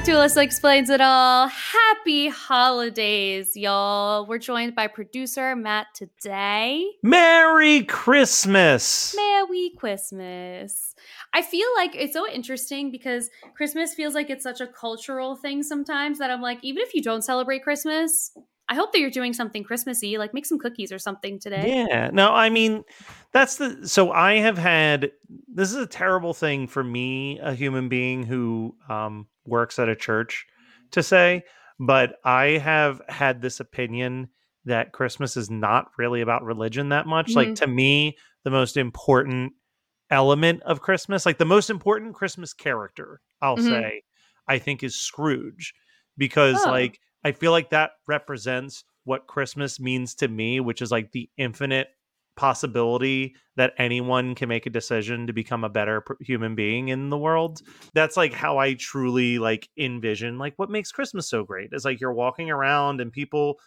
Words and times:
Back 0.00 0.06
to 0.06 0.12
Alyssa 0.12 0.42
Explains 0.42 0.88
It 0.88 1.02
All. 1.02 1.48
Happy 1.48 2.30
holidays, 2.30 3.54
y'all. 3.54 4.24
We're 4.24 4.38
joined 4.38 4.74
by 4.74 4.86
producer 4.86 5.54
Matt 5.54 5.88
today. 5.92 6.86
Merry 7.02 7.82
Christmas! 7.84 9.14
Merry 9.14 9.72
Christmas. 9.76 10.94
I 11.34 11.42
feel 11.42 11.68
like 11.76 11.94
it's 11.94 12.14
so 12.14 12.26
interesting 12.26 12.90
because 12.90 13.28
Christmas 13.54 13.92
feels 13.92 14.14
like 14.14 14.30
it's 14.30 14.42
such 14.42 14.62
a 14.62 14.66
cultural 14.66 15.36
thing 15.36 15.62
sometimes 15.62 16.18
that 16.18 16.30
I'm 16.30 16.40
like, 16.40 16.60
even 16.62 16.82
if 16.82 16.94
you 16.94 17.02
don't 17.02 17.20
celebrate 17.20 17.62
Christmas, 17.62 18.32
I 18.70 18.74
hope 18.74 18.92
that 18.92 19.00
you're 19.00 19.10
doing 19.10 19.32
something 19.32 19.64
Christmassy, 19.64 20.16
like 20.16 20.32
make 20.32 20.46
some 20.46 20.58
cookies 20.58 20.92
or 20.92 20.98
something 20.98 21.40
today. 21.40 21.84
Yeah. 21.90 22.10
No, 22.12 22.32
I 22.32 22.50
mean, 22.50 22.84
that's 23.32 23.56
the. 23.56 23.88
So 23.88 24.12
I 24.12 24.34
have 24.34 24.56
had. 24.56 25.10
This 25.52 25.70
is 25.70 25.76
a 25.76 25.86
terrible 25.86 26.32
thing 26.32 26.68
for 26.68 26.84
me, 26.84 27.40
a 27.40 27.52
human 27.52 27.88
being 27.88 28.22
who 28.22 28.76
um, 28.88 29.26
works 29.44 29.78
at 29.80 29.88
a 29.88 29.96
church, 29.96 30.46
to 30.92 31.02
say, 31.02 31.42
but 31.80 32.16
I 32.24 32.58
have 32.58 33.02
had 33.08 33.42
this 33.42 33.58
opinion 33.58 34.28
that 34.66 34.92
Christmas 34.92 35.36
is 35.36 35.50
not 35.50 35.90
really 35.98 36.20
about 36.20 36.44
religion 36.44 36.90
that 36.90 37.06
much. 37.06 37.34
Like 37.34 37.48
Mhm. 37.48 37.56
to 37.56 37.66
me, 37.66 38.16
the 38.44 38.50
most 38.50 38.76
important 38.76 39.52
element 40.10 40.62
of 40.62 40.80
Christmas, 40.80 41.26
like 41.26 41.38
the 41.38 41.44
most 41.44 41.70
important 41.70 42.14
Christmas 42.14 42.52
character, 42.52 43.20
I'll 43.42 43.56
Mhm. 43.56 43.68
say, 43.68 44.02
I 44.46 44.58
think 44.58 44.82
is 44.84 44.94
Scrooge 44.94 45.74
because 46.16 46.64
Oh. 46.66 46.70
like 46.70 47.00
I 47.24 47.32
feel 47.32 47.52
like 47.52 47.70
that 47.70 47.92
represents 48.06 48.84
what 49.04 49.26
Christmas 49.26 49.80
means 49.80 50.14
to 50.16 50.28
me, 50.28 50.60
which 50.60 50.82
is 50.82 50.90
like 50.90 51.12
the 51.12 51.28
infinite 51.36 51.88
possibility 52.36 53.34
that 53.56 53.74
anyone 53.76 54.34
can 54.34 54.48
make 54.48 54.64
a 54.64 54.70
decision 54.70 55.26
to 55.26 55.32
become 55.32 55.62
a 55.62 55.68
better 55.68 56.02
human 56.20 56.54
being 56.54 56.88
in 56.88 57.10
the 57.10 57.18
world. 57.18 57.60
That's 57.92 58.16
like 58.16 58.32
how 58.32 58.56
I 58.58 58.74
truly 58.74 59.38
like 59.38 59.68
envision 59.76 60.38
like 60.38 60.54
what 60.56 60.70
makes 60.70 60.92
Christmas 60.92 61.28
so 61.28 61.44
great 61.44 61.70
is 61.72 61.84
like 61.84 62.00
you're 62.00 62.14
walking 62.14 62.50
around 62.50 63.00
and 63.00 63.12
people 63.12 63.58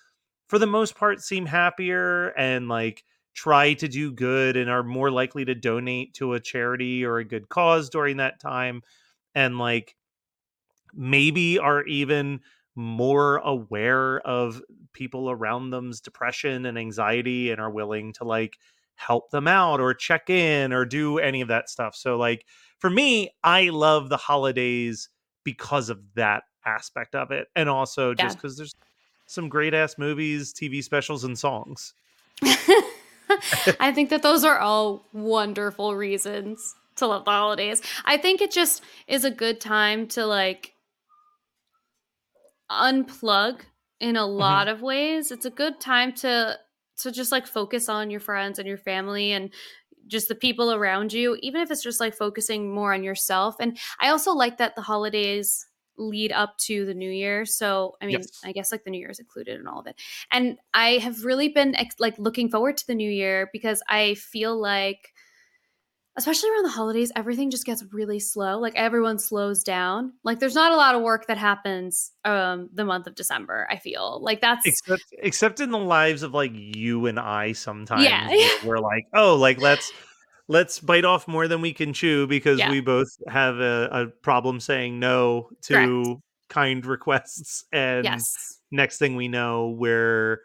for 0.48 0.58
the 0.58 0.66
most 0.66 0.96
part 0.96 1.22
seem 1.22 1.46
happier 1.46 2.30
and 2.30 2.68
like 2.68 3.04
try 3.36 3.74
to 3.74 3.88
do 3.88 4.12
good 4.12 4.58
and 4.58 4.70
are 4.70 4.84
more 4.84 5.12
likely 5.12 5.46
to 5.46 5.56
donate 5.56 6.14
to 6.16 6.34
a 6.34 6.40
charity 6.40 7.06
or 7.06 7.18
a 7.18 7.26
good 7.26 7.50
cause 7.50 7.90
during 7.90 8.18
that 8.18 8.40
time 8.40 8.82
and 9.36 9.60
like 9.60 9.96
maybe 10.94 11.60
are 11.60 11.84
even 11.84 12.40
more 12.76 13.38
aware 13.38 14.20
of 14.22 14.62
people 14.94 15.30
around 15.30 15.70
them's 15.70 16.02
depression 16.02 16.66
and 16.66 16.78
anxiety 16.78 17.52
and 17.52 17.60
are 17.62 17.70
willing 17.70 18.14
to 18.14 18.24
like 18.24 18.58
help 18.96 19.32
them 19.32 19.48
out 19.48 19.80
or 19.80 19.94
check 19.94 20.30
in 20.30 20.72
or 20.74 20.86
do 20.86 21.20
any 21.20 21.42
of 21.42 21.48
that 21.48 21.70
stuff. 21.70 21.96
So 21.96 22.18
like 22.18 22.46
for 22.80 22.90
me, 22.90 23.32
I 23.44 23.70
love 23.70 24.10
the 24.10 24.18
holidays 24.18 25.10
because 25.44 25.90
of 25.90 26.00
that 26.16 26.44
aspect 26.66 27.16
of 27.16 27.32
it 27.32 27.48
and 27.56 27.70
also 27.70 28.14
just 28.14 28.38
Yeah. 28.38 28.42
cuz 28.42 28.58
there's 28.58 28.74
some 29.26 29.50
great 29.50 29.74
ass 29.74 29.98
movies, 29.98 30.54
TV 30.54 30.82
specials 30.84 31.24
and 31.24 31.38
songs. 31.38 31.94
I 33.80 33.92
think 33.94 34.10
that 34.10 34.22
those 34.22 34.44
are 34.44 34.60
all 34.60 35.08
wonderful 35.14 35.96
reasons 35.96 36.76
to 36.98 37.08
love 37.08 37.26
the 37.26 37.32
holidays. 37.32 37.82
I 38.06 38.18
think 38.18 38.42
it 38.42 38.52
just 38.52 38.84
is 39.08 39.26
a 39.26 39.32
good 39.32 39.60
time 39.60 40.08
to 40.10 40.26
like 40.26 40.73
unplug 42.82 43.62
in 44.00 44.16
a 44.16 44.20
mm-hmm. 44.20 44.38
lot 44.38 44.68
of 44.68 44.82
ways. 44.82 45.32
It's 45.32 45.46
a 45.46 45.52
good 45.52 45.80
time 45.80 46.14
to 46.16 46.58
to 46.98 47.12
just 47.12 47.32
like 47.32 47.48
focus 47.48 47.90
on 47.90 48.12
your 48.12 48.20
friends 48.20 48.60
and 48.60 48.68
your 48.68 48.78
family 48.78 49.32
and 49.32 49.52
just 50.08 50.28
the 50.28 50.36
people 50.36 50.72
around 50.74 51.12
you, 51.12 51.38
even 51.42 51.62
if 51.62 51.72
it's 51.72 51.82
just 51.82 52.00
like 52.00 52.14
focusing 52.16 52.74
more 52.74 52.94
on 52.94 53.04
yourself. 53.04 53.56
And 53.60 53.78
I 54.00 54.10
also 54.10 54.32
like 54.32 54.58
that 54.58 54.76
the 54.76 54.82
holidays 54.82 55.66
lead 55.98 56.32
up 56.32 56.58
to 56.58 56.86
the 56.86 56.94
new 56.94 57.10
year. 57.10 57.46
So, 57.46 57.96
I 58.02 58.08
mean, 58.08 58.20
Yes. 58.20 58.40
I 58.44 58.52
guess 58.52 58.72
like 58.72 58.84
the 58.84 58.92
new 58.92 59.00
year 59.00 59.12
is 59.12 59.20
included 59.20 59.60
in 59.60 59.68
all 59.68 59.80
of 59.80 59.88
it. 59.88 59.96
And 60.32 60.58
I 60.74 60.98
have 60.98 61.24
really 61.24 61.50
been 61.50 61.76
ex- 61.76 62.00
like 62.00 62.18
looking 62.18 62.50
forward 62.50 62.78
to 62.78 62.88
the 62.88 62.96
new 62.96 63.10
year 63.10 63.50
because 63.54 63.82
I 63.88 64.16
feel 64.16 64.60
like 64.60 65.13
especially 66.16 66.50
around 66.52 66.64
the 66.64 66.70
holidays 66.70 67.12
everything 67.16 67.50
just 67.50 67.66
gets 67.66 67.84
really 67.92 68.20
slow. 68.20 68.60
Like 68.60 68.74
everyone 68.76 69.18
slows 69.20 69.64
down. 69.64 70.14
Like 70.24 70.40
there's 70.40 70.56
not 70.56 70.72
a 70.72 70.76
lot 70.76 70.96
of 70.96 71.02
work 71.02 71.28
that 71.28 71.38
happens 71.38 72.12
um 72.26 72.70
the 72.74 72.86
month 72.86 73.08
of 73.08 73.16
December, 73.16 73.68
I 73.70 73.78
feel. 73.78 74.20
Like 74.22 74.42
that's 74.42 74.66
except 74.66 75.04
except 75.20 75.60
in 75.60 75.72
the 75.72 75.78
lives 75.80 76.24
of 76.24 76.34
like 76.34 76.52
you 76.54 77.06
and 77.08 77.20
I 77.20 77.54
sometimes 77.54 78.04
Yeah. 78.04 78.30
we're 78.66 78.80
like 78.80 79.08
oh 79.14 79.36
like 79.36 79.60
let's 79.60 79.92
let's 80.48 80.80
bite 80.80 81.06
off 81.06 81.28
more 81.28 81.48
than 81.48 81.62
we 81.62 81.74
can 81.74 81.94
chew 81.94 82.28
because 82.28 82.60
Yeah. 82.60 82.70
we 82.70 82.82
both 82.82 83.08
have 83.28 83.58
a, 83.60 83.90
a 83.92 84.08
problem 84.08 84.60
saying 84.60 85.00
no 85.00 85.50
to 85.64 86.22
kind 86.50 86.86
requests 86.86 87.66
and 87.72 88.04
yes. 88.04 88.60
next 88.70 89.00
thing 89.00 89.16
we 89.16 89.28
know 89.28 89.70
we're 89.70 90.42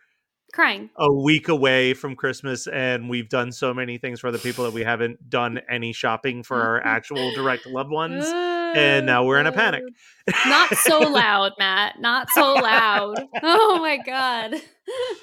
Crying. 0.53 0.91
a 0.97 1.13
week 1.13 1.49
away 1.49 1.95
from 1.95 2.17
Christmas 2.17 2.67
and 2.67 3.09
we've 3.09 3.29
done 3.29 3.53
so 3.53 3.75
many 3.75 3.99
things 3.99 4.21
for 4.21 4.29
other 4.29 4.39
people 4.39 4.65
that 4.65 4.73
we 4.73 4.83
haven't 4.83 5.29
done 5.29 5.61
any 5.71 5.93
shopping 5.93 6.43
for 6.43 6.61
our 6.61 6.81
actual 6.85 7.33
direct 7.33 7.67
loved 7.67 7.91
ones 7.91 8.25
and 8.77 9.07
now 9.07 9.25
we're 9.25 9.39
in 9.39 9.47
a 9.47 9.53
panic. 9.53 9.83
Not 10.47 10.75
so 10.77 10.99
loud, 11.01 11.53
Matt. 11.59 12.01
Not 12.01 12.31
so 12.31 12.55
loud. 12.55 13.25
Oh 13.43 13.79
my 13.81 13.97
god. 13.99 14.55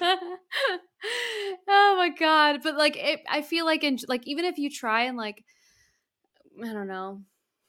oh 1.68 1.94
my 1.96 2.10
god. 2.18 2.60
But 2.62 2.76
like, 2.76 2.96
it, 2.96 3.20
I 3.28 3.42
feel 3.42 3.64
like, 3.64 3.84
in 3.84 3.98
like, 4.08 4.26
even 4.26 4.44
if 4.44 4.58
you 4.58 4.70
try 4.70 5.02
and 5.02 5.16
like, 5.16 5.44
I 6.62 6.72
don't 6.72 6.88
know, 6.88 7.20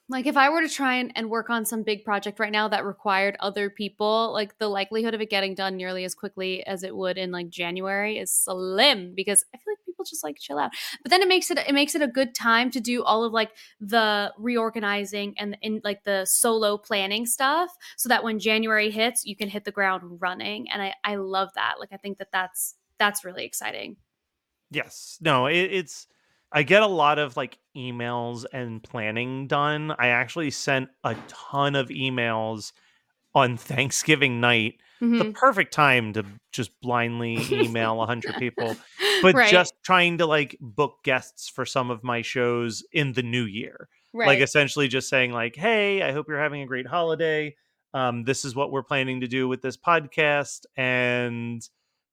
like 0.09 0.25
if 0.25 0.37
I 0.37 0.49
were 0.49 0.61
to 0.61 0.69
try 0.69 0.95
and, 0.95 1.11
and 1.15 1.29
work 1.29 1.49
on 1.49 1.65
some 1.65 1.83
big 1.83 2.05
project 2.05 2.39
right 2.39 2.51
now 2.51 2.69
that 2.69 2.85
required 2.85 3.35
other 3.39 3.69
people, 3.69 4.31
like 4.31 4.57
the 4.57 4.69
likelihood 4.69 5.13
of 5.13 5.21
it 5.21 5.29
getting 5.29 5.53
done 5.53 5.75
nearly 5.75 6.05
as 6.05 6.15
quickly 6.15 6.65
as 6.65 6.83
it 6.83 6.95
would 6.95 7.17
in 7.17 7.31
like 7.31 7.49
January 7.49 8.17
is 8.17 8.31
slim 8.31 9.13
because 9.15 9.43
I 9.53 9.57
feel 9.57 9.73
like 9.73 9.85
people 9.85 10.05
just 10.05 10.23
like 10.23 10.37
chill 10.39 10.59
out. 10.59 10.71
But 11.03 11.09
then 11.09 11.21
it 11.21 11.27
makes 11.27 11.51
it 11.51 11.57
it 11.57 11.73
makes 11.73 11.93
it 11.93 12.01
a 12.01 12.07
good 12.07 12.33
time 12.33 12.71
to 12.71 12.79
do 12.79 13.03
all 13.03 13.25
of 13.25 13.33
like 13.33 13.51
the 13.81 14.33
reorganizing 14.37 15.35
and 15.37 15.57
in 15.61 15.81
like 15.83 16.05
the 16.05 16.25
solo 16.25 16.77
planning 16.77 17.25
stuff 17.25 17.75
so 17.97 18.07
that 18.07 18.23
when 18.23 18.39
January 18.39 18.91
hits, 18.91 19.25
you 19.25 19.35
can 19.35 19.49
hit 19.49 19.65
the 19.65 19.71
ground 19.71 20.21
running. 20.21 20.67
And 20.71 20.81
I 20.81 20.93
I 21.03 21.15
love 21.15 21.49
that. 21.55 21.75
Like 21.79 21.89
I 21.91 21.97
think 21.97 22.17
that 22.19 22.31
that's 22.31 22.75
that's 22.97 23.25
really 23.25 23.43
exciting. 23.43 23.97
Yes. 24.71 25.17
No, 25.21 25.47
it, 25.47 25.57
it's 25.57 26.07
I 26.51 26.63
get 26.63 26.81
a 26.81 26.87
lot 26.87 27.19
of 27.19 27.35
like 27.37 27.59
emails 27.75 28.45
and 28.53 28.81
planning 28.83 29.47
done. 29.47 29.91
I 29.99 30.07
actually 30.07 30.51
sent 30.51 30.89
a 31.03 31.17
ton 31.27 31.75
of 31.75 31.89
emails 31.89 32.71
on 33.35 33.57
Thanksgiving 33.57 34.41
night. 34.41 34.75
The 35.17 35.25
Mhm. 35.25 35.33
perfect 35.33 35.73
time 35.73 36.13
to 36.13 36.25
just 36.51 36.79
blindly 36.81 37.47
email 37.51 37.93
a 37.93 37.95
100 37.97 38.37
people, 38.37 38.79
but 39.21 39.37
Right, 39.37 39.43
just 39.43 39.73
trying 39.83 40.17
to 40.19 40.25
like 40.27 40.57
book 40.61 40.99
guests 41.03 41.49
for 41.49 41.65
some 41.65 41.91
of 41.91 42.03
my 42.03 42.21
shows 42.21 42.83
in 42.93 43.13
the 43.13 43.23
new 43.23 43.45
year. 43.45 43.89
right. 44.13 44.23
Like 44.23 44.39
essentially 44.41 44.87
just 44.87 45.09
saying 45.09 45.31
like, 45.33 45.55
"Hey, 45.55 46.01
I 46.03 46.11
hope 46.13 46.27
you're 46.29 46.39
having 46.41 46.61
a 46.61 46.67
great 46.67 46.87
holiday. 46.87 47.55
Um 47.93 48.23
this 48.25 48.45
is 48.45 48.55
what 48.55 48.71
we're 48.71 48.83
planning 48.83 49.21
to 49.21 49.27
do 49.27 49.47
with 49.47 49.61
this 49.61 49.77
podcast 49.77 50.65
and 50.75 51.67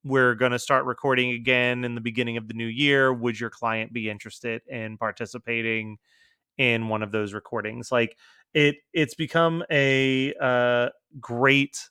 we're 0.04 0.34
going 0.34 0.52
to 0.52 0.58
start 0.58 0.84
recording 0.84 1.30
again 1.30 1.84
in 1.84 1.94
the 1.94 2.00
beginning 2.00 2.36
of 2.36 2.46
the 2.46 2.54
new 2.54 2.66
year. 2.66 3.12
Would 3.12 3.40
your 3.40 3.50
client 3.50 3.92
be 3.92 4.10
interested 4.10 4.62
in 4.68 4.98
participating 4.98 5.96
in 6.58 6.88
one 6.88 7.02
of 7.02 7.10
those 7.10 7.32
recordings? 7.32 7.90
Like 7.90 8.16
it 8.52 8.76
it's 8.92 9.14
become 9.14 9.64
a 9.70 10.34
uh 10.40 10.90
great 11.20 11.88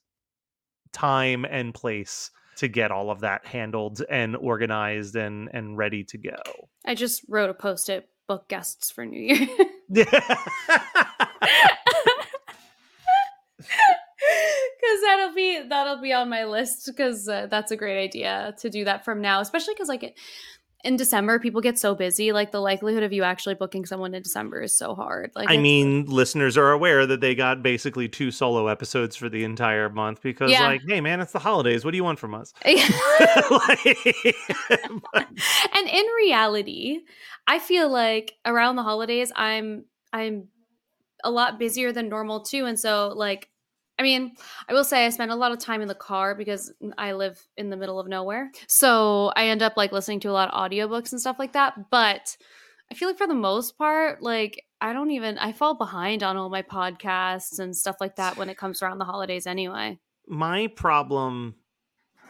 time 0.93 1.45
and 1.45 1.73
place 1.73 2.31
to 2.55 2.67
get 2.67 2.91
all 2.91 3.09
of 3.09 3.21
that 3.21 3.45
handled 3.45 4.03
and 4.09 4.35
organized 4.35 5.15
and 5.15 5.49
and 5.53 5.77
ready 5.77 6.03
to 6.05 6.17
go. 6.17 6.37
I 6.85 6.95
just 6.95 7.23
wrote 7.27 7.49
a 7.49 7.53
post 7.53 7.89
it 7.89 8.07
book 8.27 8.47
guests 8.47 8.91
for 8.91 9.05
New 9.05 9.19
Year. 9.19 9.47
Cuz 9.93 10.05
that'll 15.01 15.35
be 15.35 15.61
that'll 15.93 16.03
be 16.03 16.13
on 16.13 16.29
my 16.29 16.45
list 16.45 16.89
cuz 16.97 17.27
uh, 17.27 17.47
that's 17.49 17.71
a 17.71 17.77
great 17.77 18.01
idea 18.03 18.55
to 18.59 18.69
do 18.69 18.83
that 18.85 19.05
from 19.05 19.21
now, 19.21 19.39
especially 19.39 19.75
cuz 19.75 19.87
like 19.87 20.03
it, 20.03 20.17
in 20.83 20.97
December 20.97 21.39
people 21.39 21.61
get 21.61 21.79
so 21.79 21.95
busy 21.95 22.33
like 22.33 22.51
the 22.51 22.59
likelihood 22.59 23.03
of 23.03 23.13
you 23.13 23.23
actually 23.23 23.55
booking 23.55 23.85
someone 23.85 24.13
in 24.13 24.21
December 24.21 24.61
is 24.61 24.75
so 24.75 24.93
hard. 24.95 25.31
Like 25.33 25.49
I 25.49 25.55
mean, 25.55 26.05
listeners 26.07 26.57
are 26.57 26.71
aware 26.71 27.05
that 27.05 27.21
they 27.21 27.35
got 27.35 27.63
basically 27.63 28.09
two 28.09 28.31
solo 28.31 28.67
episodes 28.67 29.15
for 29.15 29.29
the 29.29 29.45
entire 29.45 29.87
month 29.89 30.21
because, 30.21 30.51
Yeah. 30.51 30.65
like, 30.67 30.81
hey, 30.85 30.99
man, 30.99 31.21
it's 31.21 31.31
the 31.31 31.39
holidays. 31.39 31.85
What 31.85 31.91
do 31.91 31.97
you 31.97 32.03
want 32.03 32.19
from 32.19 32.33
us? 32.35 32.53
and 32.65 32.81
Like, 33.51 33.97
but- 35.13 35.27
in 35.93 36.05
reality, 36.17 36.99
I 37.47 37.59
feel 37.59 37.89
like 37.89 38.33
around 38.45 38.75
the 38.75 38.83
holidays 38.83 39.31
I'm 39.35 39.85
I'm 40.11 40.49
a 41.23 41.31
lot 41.31 41.57
busier 41.59 41.93
than 41.93 42.09
normal 42.09 42.41
too 42.41 42.65
and 42.65 42.77
so 42.77 43.13
like 43.15 43.47
I 43.99 44.03
mean, 44.03 44.33
I 44.67 44.73
will 44.73 44.83
say 44.83 45.05
I 45.05 45.09
spend 45.09 45.31
a 45.31 45.35
lot 45.35 45.51
of 45.51 45.59
time 45.59 45.81
in 45.81 45.87
the 45.87 45.95
car 45.95 46.33
because 46.35 46.73
I 46.97 47.13
live 47.13 47.39
in 47.57 47.69
the 47.69 47.77
middle 47.77 47.99
of 47.99 48.07
nowhere. 48.07 48.51
So 48.67 49.31
I 49.35 49.47
end 49.47 49.61
up 49.61 49.77
like 49.77 49.91
listening 49.91 50.19
to 50.21 50.29
a 50.29 50.31
lot 50.31 50.51
of 50.51 50.59
audiobooks 50.59 51.11
and 51.11 51.21
stuff 51.21 51.37
like 51.37 51.53
that, 51.53 51.91
but 51.91 52.35
I 52.91 52.95
feel 52.95 53.07
like 53.07 53.17
for 53.17 53.27
the 53.27 53.33
most 53.33 53.77
part, 53.77 54.21
like 54.21 54.63
I 54.81 54.93
don't 54.93 55.11
even 55.11 55.37
I 55.37 55.51
fall 55.51 55.75
behind 55.75 56.23
on 56.23 56.37
all 56.37 56.49
my 56.49 56.63
podcasts 56.63 57.59
and 57.59 57.75
stuff 57.75 57.97
like 57.99 58.15
that 58.17 58.35
when 58.37 58.49
it 58.49 58.57
comes 58.57 58.81
around 58.81 58.97
the 58.97 59.05
holidays 59.05 59.47
anyway. 59.47 59.99
My 60.27 60.67
problem 60.67 61.55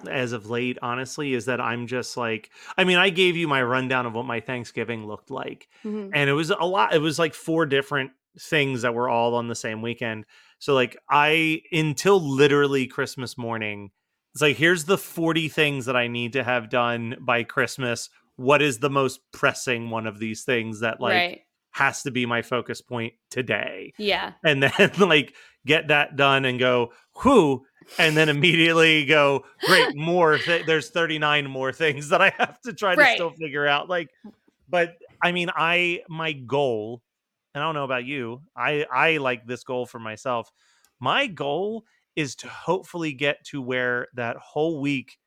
as 0.09 0.33
of 0.33 0.49
late, 0.49 0.77
honestly, 0.81 1.33
is 1.33 1.45
that 1.45 1.61
I'm 1.61 1.87
just 1.87 2.17
like, 2.17 2.49
I 2.77 2.83
mean, 2.83 2.97
I 2.97 3.09
gave 3.09 3.37
you 3.37 3.47
my 3.47 3.63
rundown 3.63 4.05
of 4.05 4.13
what 4.13 4.25
my 4.25 4.41
Thanksgiving 4.41 5.07
looked 5.07 5.31
like, 5.31 5.69
Mhm. 5.85 6.11
and 6.13 6.29
it 6.29 6.33
was 6.33 6.49
a 6.49 6.65
lot. 6.65 6.93
It 6.93 6.99
was 6.99 7.17
like 7.17 7.33
four 7.33 7.65
different 7.65 8.11
things 8.39 8.81
that 8.81 8.93
were 8.93 9.07
all 9.07 9.35
on 9.35 9.47
the 9.47 9.55
same 9.55 9.81
weekend. 9.81 10.25
So, 10.63 10.73
like, 10.73 10.95
I 11.09 11.61
until 11.73 12.21
literally 12.21 12.87
Christmas 12.87 13.37
morning, 13.37 13.91
it's 14.33 14.41
like, 14.41 14.55
here's 14.55 14.85
the 14.85 14.97
40 14.97 15.49
things 15.49 15.87
that 15.87 15.97
I 15.97 16.07
need 16.07 16.31
to 16.33 16.43
have 16.45 16.69
done 16.69 17.17
by 17.19 17.43
Christmas. 17.43 18.09
What 18.37 18.61
is 18.61 18.79
the 18.79 18.89
most 18.89 19.19
pressing 19.33 19.89
one 19.89 20.07
of 20.07 20.19
these 20.19 20.45
things 20.45 20.79
that, 20.79 21.01
like, 21.01 21.11
right. 21.15 21.41
has 21.71 22.03
to 22.03 22.11
be 22.11 22.25
my 22.25 22.43
focus 22.43 22.79
point 22.79 23.11
today? 23.29 23.91
Yeah. 23.97 24.31
and 24.45 24.63
then 24.63 24.71
like 24.99 25.33
get 25.65 25.89
that 25.89 26.15
done 26.15 26.45
and 26.45 26.57
go 26.57 26.93
whoo 27.21 27.65
and 27.97 28.15
then 28.15 28.29
immediately 28.29 29.03
go 29.05 29.43
great 29.67 29.97
more 29.97 30.37
th- 30.37 30.65
there's 30.65 30.91
39 30.91 31.49
more 31.49 31.73
things 31.73 32.07
that 32.11 32.21
i 32.21 32.29
have 32.37 32.59
to 32.61 32.71
try 32.71 32.95
to 32.95 33.01
Right. 33.01 33.15
still 33.15 33.31
figure 33.31 33.67
out 33.67 33.89
like 33.89 34.09
but 34.69 34.95
i 35.21 35.31
mean 35.33 35.49
i 35.55 36.01
my 36.09 36.31
goal 36.31 37.01
and 37.53 37.63
i 37.63 37.67
don't 37.67 37.75
know 37.75 37.83
about 37.83 38.05
you 38.05 38.41
i 38.55 38.85
i 38.91 39.17
like 39.17 39.45
this 39.45 39.63
goal 39.63 39.85
for 39.85 39.99
myself 39.99 40.49
my 40.99 41.27
goal 41.27 41.85
is 42.15 42.35
to 42.35 42.47
hopefully 42.47 43.13
get 43.13 43.43
to 43.45 43.61
where 43.61 44.07
that 44.15 44.37
whole 44.37 44.79
week 44.81 45.17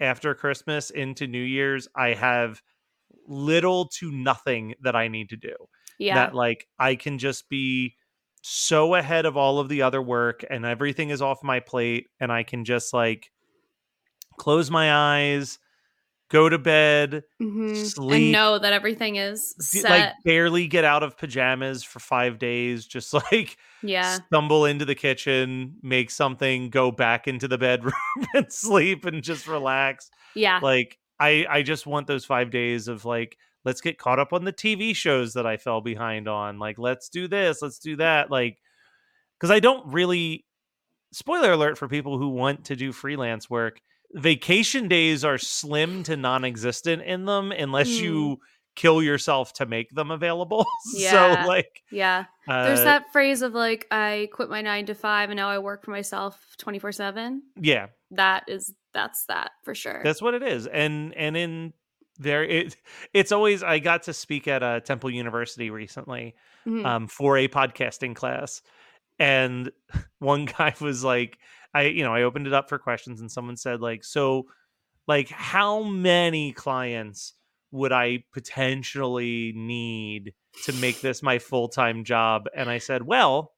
after 0.00 0.34
christmas 0.34 0.90
into 0.90 1.26
new 1.26 1.42
year's 1.42 1.88
i 1.96 2.08
have 2.14 2.62
little 3.26 3.86
to 3.88 4.10
nothing 4.10 4.74
that 4.80 4.96
i 4.96 5.08
need 5.08 5.28
to 5.28 5.36
do 5.36 5.54
Yeah. 5.98 6.14
that 6.16 6.34
like 6.34 6.66
I 6.78 6.96
can 6.96 7.18
just 7.18 7.48
be 7.48 7.96
so 8.42 8.94
ahead 8.96 9.24
of 9.26 9.36
all 9.36 9.60
of 9.60 9.68
the 9.68 9.82
other 9.82 10.02
work 10.02 10.44
and 10.50 10.64
everything 10.66 11.10
is 11.10 11.22
off 11.22 11.44
my 11.44 11.60
plate 11.60 12.08
and 12.18 12.32
I 12.32 12.42
can 12.42 12.64
just 12.64 12.92
like 12.92 13.30
close 14.38 14.70
my 14.70 14.92
eyes, 14.92 15.58
go 16.32 16.48
to 16.48 16.58
bed, 16.58 17.22
Mhm. 17.40 17.76
sleep, 17.86 18.14
And 18.22 18.32
know 18.32 18.58
that 18.58 18.72
everything 18.72 19.16
is 19.16 19.54
set. 19.60 19.88
like 19.90 20.12
barely 20.24 20.66
get 20.66 20.84
out 20.84 21.02
of 21.04 21.16
pajamas 21.16 21.84
for 21.84 22.00
5 22.00 22.38
days, 22.38 22.86
just 22.86 23.12
like 23.32 23.56
yeah. 23.82 24.18
stumble 24.26 24.64
into 24.64 24.84
the 24.84 24.94
kitchen, 24.96 25.76
make 25.82 26.10
something, 26.10 26.70
go 26.70 26.90
back 26.90 27.28
into 27.28 27.46
the 27.46 27.58
bedroom 27.58 27.92
and 28.34 28.52
sleep 28.52 29.04
and 29.04 29.22
just 29.22 29.46
relax 29.46 30.10
Yeah. 30.34 30.58
like 30.62 30.98
i 31.20 31.46
i 31.50 31.62
just 31.62 31.86
want 31.86 32.06
those 32.06 32.24
five 32.24 32.50
days 32.50 32.88
of 32.88 33.04
like 33.04 33.36
let's 33.64 33.80
get 33.82 33.98
caught 33.98 34.18
up 34.18 34.32
on 34.32 34.44
the 34.44 34.52
tv 34.52 34.96
shows 34.96 35.34
that 35.34 35.46
i 35.46 35.56
fell 35.58 35.80
behind 35.82 36.26
on 36.26 36.58
like 36.58 36.78
let's 36.78 37.08
do 37.10 37.28
this 37.28 37.60
let's 37.60 37.78
do 37.78 37.96
that 37.96 38.30
like 38.30 38.58
because 39.38 39.50
i 39.50 39.60
don't 39.60 39.86
really 39.92 40.44
spoiler 41.12 41.52
alert 41.52 41.76
for 41.76 41.86
people 41.86 42.16
who 42.18 42.30
want 42.30 42.64
to 42.64 42.74
do 42.76 42.90
freelance 42.92 43.50
work 43.50 43.80
vacation 44.14 44.88
days 44.88 45.24
are 45.24 45.38
slim 45.38 46.02
to 46.04 46.16
non-existent 46.16 47.02
in 47.02 47.24
them 47.24 47.52
unless 47.52 47.88
Mm. 47.88 48.00
you 48.02 48.40
kill 48.74 49.02
yourself 49.02 49.52
to 49.52 49.66
make 49.66 49.90
them 49.90 50.10
available 50.10 50.64
Yeah. 50.94 51.42
so 51.42 51.46
like 51.48 51.82
yeah. 51.90 52.24
uh, 52.48 52.64
There's 52.64 52.82
that 52.84 53.12
phrase 53.12 53.42
of 53.42 53.52
like 53.54 53.86
I 53.90 54.28
quit 54.32 54.48
my 54.48 54.62
9 54.62 54.86
to 54.86 54.94
5 54.94 55.30
and 55.30 55.36
now 55.36 55.50
I 55.50 55.58
work 55.58 55.84
for 55.84 55.90
myself 55.90 56.38
24/7. 56.58 57.40
yeah 57.60 57.88
That 58.12 58.44
is 58.48 58.72
that's 58.94 59.24
that 59.26 59.50
for 59.62 59.74
sure. 59.74 60.00
That's 60.04 60.20
what 60.22 60.34
it 60.34 60.42
is. 60.42 60.66
And 60.66 61.14
and 61.16 61.36
in 61.36 61.72
there 62.18 62.44
it 62.44 62.76
it's 63.14 63.32
always 63.32 63.62
I 63.62 63.78
got 63.78 64.04
to 64.04 64.12
speak 64.14 64.46
at 64.48 64.62
a 64.62 64.80
Temple 64.82 65.10
University 65.10 65.70
recently 65.70 66.34
Mhm. 66.66 66.84
um 66.86 67.08
for 67.08 67.36
a 67.38 67.48
podcasting 67.48 68.14
class 68.14 68.62
and 69.18 69.70
one 70.22 70.44
guy 70.58 70.74
was 70.80 71.04
like 71.04 71.38
I 71.74 71.82
you 71.82 72.04
know 72.04 72.14
I 72.14 72.22
opened 72.22 72.46
it 72.46 72.54
up 72.54 72.68
for 72.68 72.78
questions 72.78 73.20
and 73.20 73.30
someone 73.30 73.56
said 73.56 73.80
like 73.80 74.04
so 74.04 74.44
like 75.06 75.28
how 75.28 75.82
many 75.82 76.52
clients 76.52 77.34
would 77.70 77.92
I 77.92 78.24
potentially 78.32 79.52
need 79.56 80.34
to 80.64 80.72
make 80.74 81.00
this 81.00 81.22
my 81.22 81.38
full-time 81.38 82.04
job 82.04 82.46
and 82.54 82.70
I 82.70 82.78
said 82.78 83.02
well 83.02 83.52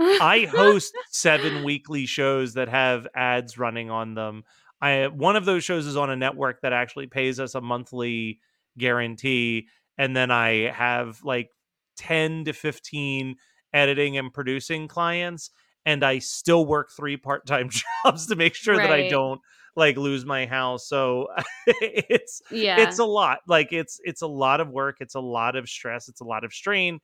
I 0.00 0.46
host 0.50 0.92
seven 1.10 1.62
weekly 1.62 2.06
shows 2.06 2.54
that 2.54 2.68
have 2.68 3.06
ads 3.14 3.58
running 3.58 3.90
on 3.90 4.14
them. 4.14 4.44
I 4.80 5.08
one 5.08 5.36
of 5.36 5.44
those 5.44 5.62
shows 5.62 5.86
is 5.86 5.96
on 5.96 6.10
a 6.10 6.16
network 6.16 6.62
that 6.62 6.72
actually 6.72 7.06
pays 7.06 7.38
us 7.38 7.54
a 7.54 7.60
monthly 7.60 8.40
guarantee, 8.78 9.68
and 9.98 10.16
then 10.16 10.30
I 10.30 10.70
have 10.70 11.22
like 11.22 11.50
ten 11.96 12.44
to 12.44 12.54
fifteen 12.54 13.36
editing 13.74 14.16
and 14.16 14.32
producing 14.32 14.88
clients, 14.88 15.50
and 15.86 16.04
I 16.04 16.18
still 16.18 16.66
work 16.66 16.90
three 16.96 17.16
part 17.16 17.46
time 17.46 17.70
jobs 18.04 18.26
to 18.26 18.36
make 18.36 18.54
sure 18.54 18.76
that 18.76 18.92
I 18.92 19.08
don't 19.08 19.40
like 19.76 19.96
lose 19.96 20.24
my 20.24 20.46
house. 20.46 20.88
So 20.88 21.28
it's 21.66 22.42
yeah. 22.50 22.80
it's 22.80 22.98
a 22.98 23.04
lot 23.04 23.38
like 23.46 23.72
it's 23.72 24.00
it's 24.02 24.22
a 24.22 24.26
lot 24.26 24.60
of 24.60 24.68
work 24.68 24.96
it's 25.00 25.14
a 25.14 25.20
lot 25.20 25.56
of 25.56 25.68
stress 25.68 26.08
it's 26.08 26.20
a 26.20 26.24
lot 26.24 26.44
of 26.44 26.52
strain 26.52 26.98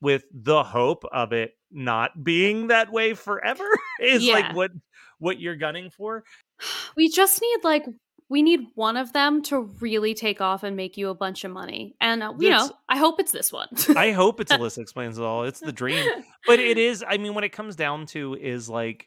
with 0.00 0.24
the 0.32 0.62
hope 0.62 1.04
of 1.12 1.32
it 1.32 1.52
not 1.70 2.22
being 2.22 2.68
that 2.68 2.92
way 2.92 3.14
forever 3.14 3.64
is 4.00 4.24
Yeah. 4.24 4.34
like 4.34 4.54
what 4.56 4.70
what 5.18 5.40
you're 5.40 5.56
gunning 5.56 5.90
for 5.90 6.24
we 6.96 7.08
just 7.08 7.40
need 7.40 7.58
like 7.64 7.84
we 8.30 8.40
need 8.42 8.60
one 8.76 8.96
of 8.96 9.12
them 9.12 9.42
to 9.42 9.60
really 9.80 10.14
take 10.14 10.40
off 10.40 10.62
and 10.62 10.76
make 10.76 10.96
you 10.96 11.08
a 11.10 11.14
bunch 11.14 11.44
of 11.44 11.50
money. 11.50 11.94
And 12.00 12.22
uh, 12.22 12.32
you 12.38 12.48
know, 12.48 12.70
I 12.88 12.96
hope 12.96 13.20
it's 13.20 13.32
this 13.32 13.52
one. 13.52 13.68
i 13.96 14.12
hope 14.12 14.40
it's 14.40 14.52
alyssa 14.56 14.78
explains 14.78 15.18
it 15.18 15.22
all 15.24 15.44
it's 15.44 15.60
the 15.60 15.72
dream 15.72 16.08
but 16.46 16.58
it 16.60 16.78
is 16.78 17.04
i 17.06 17.18
mean 17.18 17.34
what 17.34 17.44
it 17.44 17.50
comes 17.50 17.76
down 17.76 18.06
to 18.06 18.34
is 18.34 18.68
like 18.70 19.06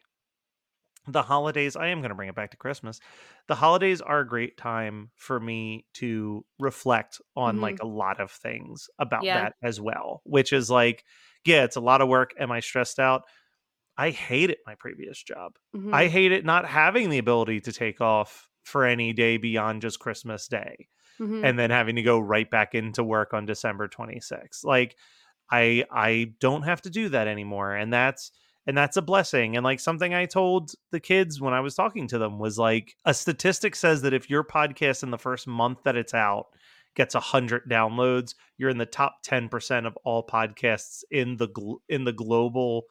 the 1.08 1.22
holidays 1.22 1.76
i 1.76 1.88
am 1.88 2.00
going 2.00 2.10
to 2.10 2.16
bring 2.16 2.30
it 2.30 2.36
back 2.36 2.52
to 2.52 2.58
christmas 2.58 3.00
the 3.48 3.56
holidays 3.56 4.00
are 4.00 4.20
a 4.22 4.28
great 4.28 4.56
time 4.58 5.10
for 5.16 5.38
me 5.40 5.86
to 5.94 6.46
reflect 6.60 7.20
on 7.36 7.58
Mhm. 7.58 7.62
like 7.62 7.80
a 7.82 7.88
lot 7.88 8.22
of 8.22 8.32
things 8.32 8.88
about 9.00 9.24
Yeah. 9.24 9.36
that 9.44 9.54
as 9.62 9.82
well 9.82 10.22
which 10.26 10.54
is 10.54 10.70
like 10.70 11.04
yeah 11.46 11.64
it's 11.64 11.76
a 11.76 11.82
lot 11.82 12.00
of 12.02 12.08
work 12.08 12.34
am 12.40 12.52
i 12.52 12.62
stressed 12.62 13.00
out 13.00 13.24
i 13.98 14.10
hated 14.12 14.58
my 14.66 14.76
previous 14.76 15.22
job 15.22 15.54
Mhm. 15.76 15.94
i 15.94 16.08
hated 16.08 16.46
not 16.46 16.66
having 16.66 17.10
the 17.10 17.18
ability 17.18 17.60
to 17.62 17.74
take 17.74 18.00
off 18.00 18.48
for 18.64 18.86
any 18.86 19.14
day 19.14 19.38
beyond 19.38 19.82
just 19.82 20.00
christmas 20.00 20.48
day 20.48 20.88
Mhm. 21.20 21.44
and 21.46 21.60
then 21.60 21.70
having 21.70 21.96
to 21.98 22.02
go 22.02 22.18
right 22.20 22.50
back 22.50 22.74
into 22.74 23.04
work 23.04 23.34
on 23.36 23.46
December 23.46 23.88
26th. 23.88 24.64
Like 24.64 24.96
I 25.52 25.86
I 25.92 26.34
don't 26.40 26.64
have 26.64 26.82
to 26.84 26.90
do 26.90 27.10
that 27.10 27.28
anymore 27.28 27.76
and 27.76 27.94
that's 27.94 28.32
and 28.66 28.76
that's 28.76 28.98
a 28.98 29.02
blessing 29.02 29.56
and 29.56 29.64
like 29.64 29.80
something 29.80 30.14
I 30.14 30.26
told 30.26 30.72
the 30.92 31.00
kids 31.00 31.40
when 31.40 31.54
I 31.54 31.60
was 31.60 31.76
talking 31.76 32.08
to 32.08 32.18
them 32.18 32.40
was 32.40 32.58
like 32.58 32.96
a 33.06 33.14
statistic 33.14 33.76
says 33.76 34.02
that 34.02 34.14
if 34.14 34.28
your 34.30 34.44
podcast 34.44 35.04
in 35.04 35.12
the 35.12 35.18
first 35.20 35.46
month 35.48 35.80
that 35.84 35.96
it's 35.98 36.14
out 36.16 36.48
gets 36.96 37.14
100 37.14 37.70
downloads, 37.70 38.34
you're 38.58 38.70
in 38.70 38.78
the 38.80 38.86
top 38.86 39.18
10% 39.24 39.86
of 39.86 39.96
all 40.06 40.26
podcasts 40.26 41.04
in 41.12 41.38
the 41.38 41.48
gl- 41.50 41.80
in 41.90 42.06
the 42.06 42.14
global 42.14 42.86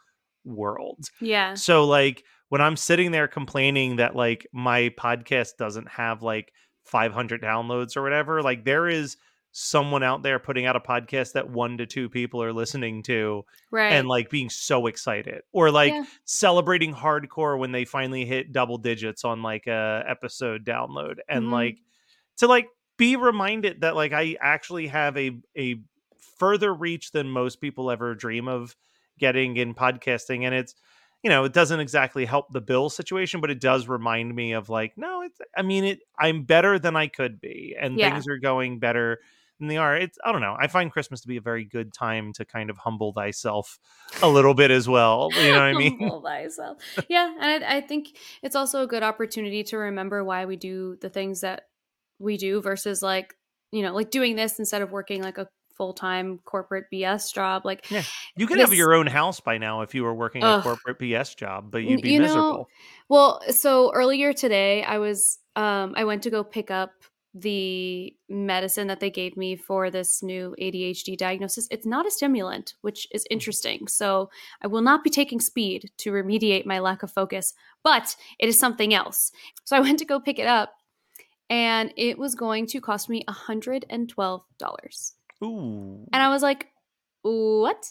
world. 0.44 1.06
yeah. 1.20 1.54
So 1.54 1.84
like 1.86 2.22
when 2.52 2.60
I'm 2.60 2.76
sitting 2.76 3.12
there 3.12 3.28
complaining 3.28 3.96
that 3.96 4.14
like 4.14 4.46
my 4.52 4.90
podcast 4.98 5.56
doesn't 5.56 5.88
have 5.88 6.20
like 6.22 6.52
500 6.84 7.40
downloads 7.40 7.96
or 7.96 8.02
whatever, 8.02 8.42
like 8.42 8.66
there 8.66 8.88
is 8.88 9.16
someone 9.52 10.02
out 10.02 10.22
there 10.22 10.38
putting 10.38 10.66
out 10.66 10.76
a 10.76 10.80
podcast 10.80 11.32
that 11.32 11.48
one 11.48 11.78
to 11.78 11.86
two 11.86 12.10
people 12.10 12.42
are 12.42 12.52
listening 12.52 13.02
to 13.04 13.42
Right. 13.70 13.94
and 13.94 14.06
like 14.06 14.28
being 14.28 14.50
so 14.50 14.86
excited 14.86 15.40
or 15.52 15.70
like 15.70 15.94
Yeah. 15.94 16.04
celebrating 16.26 16.92
hardcore 16.92 17.58
when 17.58 17.72
they 17.72 17.86
finally 17.86 18.26
hit 18.26 18.52
double 18.52 18.76
digits 18.76 19.24
on 19.24 19.40
like 19.40 19.66
a 19.66 20.04
episode 20.06 20.62
download 20.66 21.20
and 21.30 21.46
Mhm. 21.46 21.52
like 21.52 21.78
to 22.36 22.46
like 22.48 22.68
be 22.98 23.16
reminded 23.16 23.80
that 23.80 23.96
like 23.96 24.12
I 24.12 24.36
actually 24.42 24.88
have 24.88 25.16
a 25.16 25.40
a 25.56 25.76
further 26.38 26.74
reach 26.74 27.12
than 27.12 27.30
most 27.30 27.62
people 27.62 27.90
ever 27.90 28.14
dream 28.14 28.46
of 28.46 28.76
getting 29.18 29.56
in 29.56 29.74
podcasting 29.74 30.42
and 30.44 30.54
it's 30.54 30.74
you 31.22 31.30
know 31.30 31.44
it 31.44 31.52
doesn't 31.52 31.80
exactly 31.80 32.24
help 32.24 32.52
the 32.52 32.60
bill 32.60 32.90
situation 32.90 33.40
but 33.40 33.50
it 33.50 33.60
does 33.60 33.88
remind 33.88 34.34
me 34.34 34.52
of 34.52 34.68
like 34.68 34.92
no 34.96 35.22
it's 35.22 35.40
i 35.56 35.62
mean 35.62 35.84
it 35.84 36.00
i'm 36.18 36.42
better 36.44 36.78
than 36.78 36.96
i 36.96 37.06
could 37.06 37.40
be 37.40 37.76
and 37.80 37.98
Yeah. 37.98 38.12
things 38.12 38.26
are 38.28 38.38
going 38.38 38.78
better 38.78 39.20
than 39.58 39.68
they 39.68 39.76
are 39.76 39.96
it's 39.96 40.18
i 40.24 40.32
don't 40.32 40.40
know 40.40 40.56
i 40.58 40.66
find 40.66 40.90
christmas 40.90 41.20
to 41.20 41.28
be 41.28 41.36
a 41.36 41.40
very 41.40 41.64
good 41.64 41.92
time 41.92 42.32
to 42.32 42.44
kind 42.44 42.70
of 42.70 42.78
humble 42.78 43.12
thyself 43.12 43.78
a 44.22 44.28
little 44.28 44.54
bit 44.54 44.70
as 44.70 44.88
well 44.88 45.30
you 45.36 45.42
know 45.52 45.54
what 45.54 45.62
i 45.62 45.74
mean 45.78 45.96
Humble 45.98 46.22
thyself. 46.22 46.78
Yeah, 47.08 47.32
and 47.40 47.64
I, 47.64 47.76
I 47.76 47.80
think 47.80 48.16
it's 48.42 48.56
also 48.56 48.82
a 48.82 48.86
good 48.86 49.02
opportunity 49.02 49.62
to 49.64 49.76
remember 49.78 50.24
why 50.24 50.44
we 50.46 50.56
do 50.56 50.96
the 51.00 51.08
things 51.08 51.42
that 51.42 51.62
we 52.18 52.36
do 52.36 52.60
versus 52.60 53.02
like 53.02 53.34
you 53.70 53.82
know 53.82 53.94
like 53.94 54.10
doing 54.10 54.36
this 54.36 54.58
instead 54.58 54.82
of 54.82 54.90
working 54.90 55.22
like 55.22 55.38
a 55.38 55.46
full 55.82 55.92
time 55.92 56.38
corporate 56.44 56.84
BS 56.92 57.34
job. 57.34 57.62
Like 57.64 57.90
Yeah. 57.90 58.04
you 58.36 58.46
could 58.46 58.60
have 58.60 58.72
your 58.72 58.94
own 58.94 59.08
house 59.08 59.40
by 59.40 59.58
now 59.58 59.80
if 59.80 59.96
you 59.96 60.04
were 60.04 60.14
working 60.14 60.44
a 60.44 60.62
corporate 60.62 60.98
bs 61.00 61.34
job 61.36 61.72
but 61.72 61.82
you'd 61.82 62.02
be 62.02 62.12
you 62.12 62.18
know, 62.20 62.26
miserable 62.26 62.68
Well, 63.08 63.40
so 63.50 63.92
earlier 63.92 64.32
today, 64.32 64.84
I 64.84 64.98
was 64.98 65.40
um 65.56 65.94
I 65.96 66.04
went 66.04 66.22
to 66.22 66.30
go 66.30 66.44
pick 66.44 66.70
up 66.70 66.92
the 67.34 68.14
medicine 68.28 68.86
that 68.88 69.00
they 69.00 69.10
gave 69.10 69.36
me 69.36 69.56
for 69.56 69.90
this 69.90 70.22
new 70.22 70.54
ADHD 70.60 71.16
diagnosis, 71.16 71.66
it's 71.70 71.86
not 71.86 72.06
a 72.06 72.10
stimulant, 72.10 72.74
which 72.82 73.08
is 73.10 73.26
interesting. 73.30 73.88
So 73.88 74.28
I 74.62 74.66
will 74.66 74.82
not 74.82 75.02
be 75.02 75.10
taking 75.10 75.40
speed 75.40 75.90
to 76.02 76.12
remediate 76.12 76.66
my 76.66 76.78
lack 76.78 77.02
of 77.02 77.10
focus, 77.10 77.54
but 77.82 78.14
it 78.38 78.48
is 78.50 78.58
something 78.58 78.92
else. 78.92 79.32
So 79.64 79.76
I 79.76 79.80
went 79.80 79.98
to 80.00 80.04
go 80.04 80.20
pick 80.20 80.38
it 80.38 80.46
up 80.46 80.74
and 81.48 81.92
it 81.96 82.18
was 82.18 82.34
going 82.34 82.66
to 82.68 82.80
cost 82.80 83.08
me 83.08 83.24
$112. 83.28 85.12
Ooh. 85.42 86.06
And 86.12 86.22
I 86.22 86.28
was 86.28 86.42
like, 86.42 86.68
what? 87.22 87.84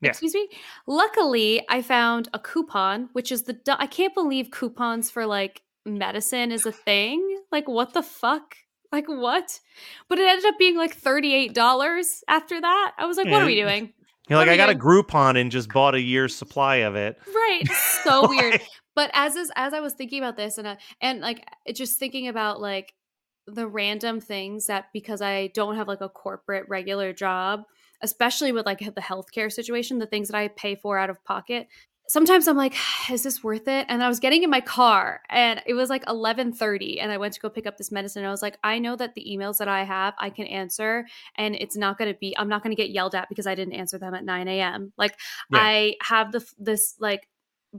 Yeah. 0.00 0.10
Excuse 0.10 0.34
me. 0.34 0.48
Luckily, 0.86 1.64
I 1.68 1.82
found 1.82 2.28
a 2.32 2.38
coupon, 2.38 3.10
which 3.12 3.30
is 3.30 3.42
the 3.42 3.52
du- 3.52 3.80
I 3.80 3.86
can't 3.86 4.14
believe 4.14 4.50
coupons 4.50 5.10
for 5.10 5.26
like 5.26 5.62
medicine 5.84 6.52
is 6.52 6.66
a 6.66 6.72
thing. 6.72 7.42
Like 7.52 7.68
what 7.68 7.92
the 7.92 8.02
fuck? 8.02 8.56
Like 8.92 9.08
what? 9.08 9.60
But 10.08 10.18
it 10.18 10.28
ended 10.28 10.46
up 10.46 10.58
being 10.58 10.76
like 10.76 10.98
$38 10.98 12.06
after 12.28 12.60
that. 12.60 12.92
I 12.98 13.06
was 13.06 13.16
like, 13.16 13.28
what 13.28 13.42
are 13.42 13.46
we 13.46 13.54
doing? 13.54 13.92
You're 14.28 14.38
like, 14.38 14.46
What 14.46 14.54
I 14.54 14.56
got 14.56 14.70
a 14.70 14.74
Groupon 14.74 15.38
and 15.40 15.50
just 15.50 15.68
bought 15.70 15.94
a 15.94 16.00
year's 16.00 16.34
supply 16.34 16.76
of 16.76 16.96
it. 16.96 17.18
Right. 17.34 17.62
So 18.02 18.26
weird. 18.30 18.62
But 18.94 19.10
as 19.12 19.36
is, 19.36 19.52
as 19.56 19.74
I 19.74 19.80
was 19.80 19.92
thinking 19.92 20.20
about 20.20 20.38
this 20.38 20.56
and 20.56 20.66
uh, 20.66 20.76
and 21.02 21.20
like 21.20 21.46
just 21.74 21.98
thinking 21.98 22.28
about 22.28 22.60
like 22.60 22.94
the 23.54 23.68
random 23.68 24.20
things 24.20 24.66
that 24.66 24.86
because 24.92 25.20
I 25.22 25.48
don't 25.48 25.76
have 25.76 25.88
like 25.88 26.00
a 26.00 26.08
corporate 26.08 26.68
regular 26.68 27.12
job, 27.12 27.64
especially 28.02 28.52
with 28.52 28.66
like 28.66 28.78
the 28.80 29.00
healthcare 29.00 29.52
situation, 29.52 29.98
the 29.98 30.06
things 30.06 30.28
that 30.28 30.36
I 30.36 30.48
pay 30.48 30.74
for 30.74 30.98
out 30.98 31.10
of 31.10 31.22
pocket. 31.24 31.68
Sometimes 32.08 32.48
I'm 32.48 32.56
like, 32.56 32.74
is 33.10 33.22
this 33.22 33.44
worth 33.44 33.68
it? 33.68 33.86
And 33.88 34.02
I 34.02 34.08
was 34.08 34.18
getting 34.18 34.42
in 34.42 34.50
my 34.50 34.60
car 34.60 35.20
and 35.30 35.62
it 35.64 35.74
was 35.74 35.90
like 35.90 36.04
11:30 36.06 37.00
and 37.00 37.12
I 37.12 37.18
went 37.18 37.34
to 37.34 37.40
go 37.40 37.48
pick 37.48 37.66
up 37.66 37.76
this 37.76 37.92
medicine 37.92 38.22
and 38.22 38.28
I 38.28 38.32
was 38.32 38.42
like, 38.42 38.58
I 38.64 38.80
know 38.80 38.96
that 38.96 39.14
the 39.14 39.24
emails 39.30 39.58
that 39.58 39.68
I 39.68 39.84
have 39.84 40.14
I 40.18 40.30
can 40.30 40.46
answer 40.46 41.06
and 41.36 41.54
it's 41.54 41.76
not 41.76 41.98
going 41.98 42.12
to 42.12 42.18
be 42.18 42.36
I'm 42.36 42.48
not 42.48 42.64
going 42.64 42.74
to 42.74 42.82
get 42.82 42.90
yelled 42.90 43.14
at 43.14 43.28
because 43.28 43.46
I 43.46 43.54
didn't 43.54 43.74
answer 43.74 43.96
them 43.96 44.14
at 44.14 44.24
9 44.24 44.48
a.m. 44.48 44.92
Like 44.96 45.16
Yeah. 45.52 45.60
I 45.60 45.94
have 46.02 46.32
the 46.32 46.44
this 46.58 46.96
like 46.98 47.28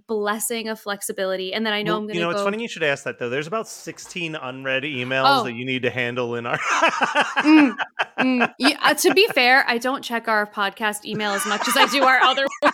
blessing 0.07 0.69
of 0.69 0.79
flexibility 0.79 1.53
and 1.53 1.65
then 1.65 1.73
I 1.73 1.81
know 1.83 1.91
well, 1.91 1.97
I'm 1.97 2.03
going 2.03 2.13
to 2.13 2.19
you 2.19 2.21
know, 2.25 2.31
go 2.31 2.37
it's 2.37 2.43
funny 2.45 2.61
you 2.61 2.69
should 2.69 2.83
ask 2.83 3.03
that 3.03 3.19
though. 3.19 3.29
There's 3.29 3.47
about 3.47 3.67
16 3.67 4.35
unread 4.35 4.83
emails 4.83 5.41
Oh. 5.41 5.43
that 5.43 5.53
you 5.53 5.65
need 5.65 5.81
to 5.81 5.89
handle 5.89 6.35
in 6.35 6.45
our. 6.45 6.57
Mm, 6.57 7.75
mm. 8.19 8.53
Yeah, 8.59 8.77
uh, 8.81 8.93
to 8.93 9.13
be 9.13 9.27
fair, 9.35 9.65
I 9.67 9.77
don't 9.77 10.01
check 10.01 10.27
our 10.29 10.45
podcast 10.45 11.03
email 11.05 11.31
as 11.31 11.45
much 11.45 11.67
as 11.67 11.75
I 11.75 11.87
do 11.87 12.03
our 12.03 12.19
other 12.21 12.45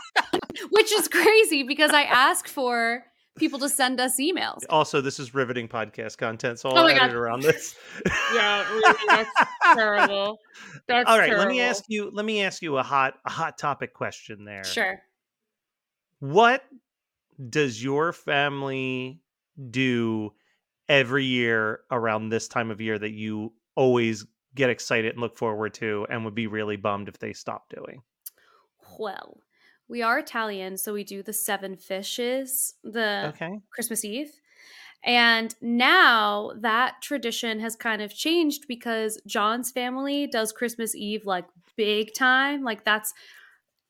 which 0.72 0.92
is 0.92 1.08
crazy 1.08 1.64
because 1.64 1.92
I 1.92 2.04
ask 2.04 2.48
for 2.48 3.04
people 3.38 3.60
to 3.60 3.70
send 3.70 4.00
us 4.00 4.20
emails. 4.20 4.62
also, 4.70 5.00
this 5.02 5.20
is 5.20 5.34
riveting 5.34 5.68
podcast 5.68 6.18
content, 6.18 6.60
so 6.60 6.70
Oh 6.70 6.76
I'll 6.76 6.84
my 6.84 6.92
edit 6.92 7.12
God. 7.12 7.16
around 7.16 7.42
this. 7.44 7.76
Yeah, 8.36 8.68
really, 8.72 8.94
that's 9.08 9.30
terrible. 9.74 10.38
That's 10.88 11.10
All 11.10 11.18
right, 11.18 11.36
let 11.36 11.48
me 11.48 11.62
ask 11.62 11.84
you. 11.88 12.12
Let 12.14 12.26
me 12.26 12.44
ask 12.44 12.62
you 12.62 12.78
a 12.78 12.84
hot, 12.84 13.16
a 13.26 13.32
hot 13.32 13.58
topic 13.58 13.94
question. 13.94 14.44
There. 14.46 14.64
Sure. 14.64 15.00
What 16.20 16.64
does 17.50 17.84
your 17.84 18.14
family 18.14 19.22
do 19.70 20.34
every 20.90 21.26
year 21.26 21.82
around 21.92 22.30
this 22.30 22.48
time 22.48 22.72
of 22.72 22.82
year 22.82 23.00
that 23.00 23.12
you 23.12 23.54
always 23.76 24.26
get 24.56 24.70
excited 24.70 25.12
and 25.14 25.22
look 25.22 25.38
forward 25.38 25.74
to, 25.76 26.08
and 26.10 26.26
would 26.26 26.36
be 26.36 26.48
really 26.48 26.78
bummed 26.78 27.10
if 27.10 27.20
they 27.20 27.34
stopped 27.34 27.76
doing? 27.76 28.04
Well, 28.98 29.42
we 29.88 30.02
are 30.02 30.20
Italian, 30.20 30.78
so 30.78 30.94
we 30.94 31.04
do 31.04 31.24
the 31.24 31.34
seven 31.34 31.76
fishes, 31.76 32.76
the 32.84 33.36
Okay. 33.36 33.62
Christmas 33.72 34.04
Eve. 34.04 34.32
And 35.04 35.56
now 35.62 36.54
that 36.58 37.02
tradition 37.02 37.60
has 37.62 37.76
kind 37.76 38.02
of 38.02 38.14
changed 38.14 38.68
because 38.68 39.22
John's 39.28 39.72
family 39.72 40.28
does 40.28 40.52
Christmas 40.54 40.96
Eve 40.96 41.26
like 41.26 41.48
big 41.78 42.14
time. 42.16 42.64
Like 42.64 42.86
that's 42.86 43.14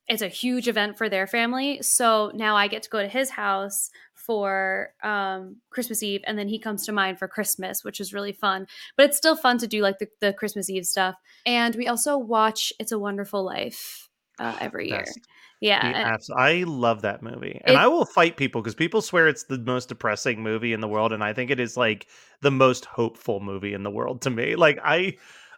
it's 0.08 0.22
a 0.22 0.28
huge 0.28 0.68
event 0.68 0.98
for 0.98 1.10
their 1.10 1.28
family. 1.28 1.82
So 1.82 2.32
now 2.34 2.56
I 2.56 2.68
get 2.68 2.84
to 2.84 2.90
go 2.90 3.02
to 3.02 3.08
his 3.08 3.30
house 3.30 3.90
for 4.14 4.94
um, 5.04 5.58
Christmas 5.70 6.04
Eve, 6.04 6.22
and 6.26 6.38
then 6.38 6.48
he 6.48 6.60
comes 6.60 6.86
to 6.86 6.92
mine 6.92 7.16
for 7.16 7.28
Christmas, 7.28 7.84
which 7.84 8.00
is 8.00 8.14
really 8.14 8.34
fun. 8.34 8.68
But 8.96 9.08
it's 9.08 9.18
still 9.18 9.36
fun 9.36 9.58
to 9.60 9.68
do 9.68 9.82
like 9.82 10.00
the, 10.00 10.08
the 10.20 10.34
Christmas 10.34 10.70
Eve 10.70 10.86
stuff. 10.86 11.16
And 11.46 11.76
we 11.76 11.88
also 11.88 12.18
watch 12.18 12.74
It's 12.80 12.92
a 12.92 13.00
Wonderful 13.00 13.44
Life 13.44 14.10
uh, 14.40 14.56
every 14.60 14.90
year. 14.90 15.00
Best. 15.00 15.20
Yeah. 15.60 15.80
The 15.92 15.98
and- 15.98 16.08
abs- 16.10 16.30
I 16.30 16.64
love 16.68 17.02
that 17.02 17.24
movie, 17.24 17.60
and 17.64 17.76
It- 17.76 17.80
I 17.80 17.88
will 17.88 18.06
fight 18.06 18.38
people 18.38 18.62
because 18.62 18.76
people 18.76 19.02
swear 19.02 19.28
it's 19.28 19.44
the 19.44 19.58
most 19.58 19.90
depressing 19.90 20.42
movie 20.44 20.74
in 20.74 20.82
the 20.82 20.88
world, 20.88 21.14
and 21.14 21.24
I 21.24 21.34
think 21.34 21.50
it 21.50 21.60
is 21.60 21.76
like 21.78 22.08
the 22.42 22.52
most 22.52 22.86
hopeful 22.86 23.40
movie 23.40 23.74
in 23.74 23.84
the 23.84 23.90
world 23.92 24.22
to 24.24 24.30
me. 24.30 24.56
Like 24.56 24.80
I, 24.84 25.18